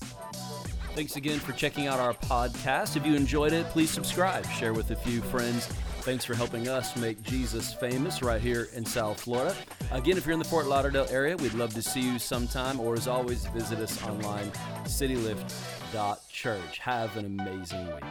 Thanks 0.94 1.16
again 1.16 1.38
for 1.38 1.52
checking 1.52 1.86
out 1.86 1.98
our 1.98 2.14
podcast. 2.14 2.96
If 2.96 3.06
you 3.06 3.14
enjoyed 3.14 3.52
it, 3.52 3.66
please 3.66 3.90
subscribe, 3.90 4.46
share 4.50 4.72
with 4.72 4.90
a 4.90 4.96
few 4.96 5.20
friends. 5.22 5.66
Thanks 6.00 6.24
for 6.24 6.34
helping 6.34 6.68
us 6.68 6.96
make 6.96 7.22
Jesus 7.22 7.72
famous 7.72 8.22
right 8.22 8.40
here 8.40 8.68
in 8.74 8.84
South 8.84 9.20
Florida. 9.20 9.56
Again, 9.92 10.16
if 10.18 10.26
you're 10.26 10.32
in 10.32 10.38
the 10.38 10.44
Fort 10.44 10.66
Lauderdale 10.66 11.06
area, 11.10 11.36
we'd 11.36 11.54
love 11.54 11.72
to 11.74 11.82
see 11.82 12.00
you 12.00 12.18
sometime, 12.18 12.80
or 12.80 12.94
as 12.94 13.06
always, 13.06 13.46
visit 13.46 13.78
us 13.78 14.02
online, 14.04 14.50
citylift.church. 14.84 16.78
Have 16.78 17.16
an 17.16 17.24
amazing 17.26 17.86
week. 17.86 18.04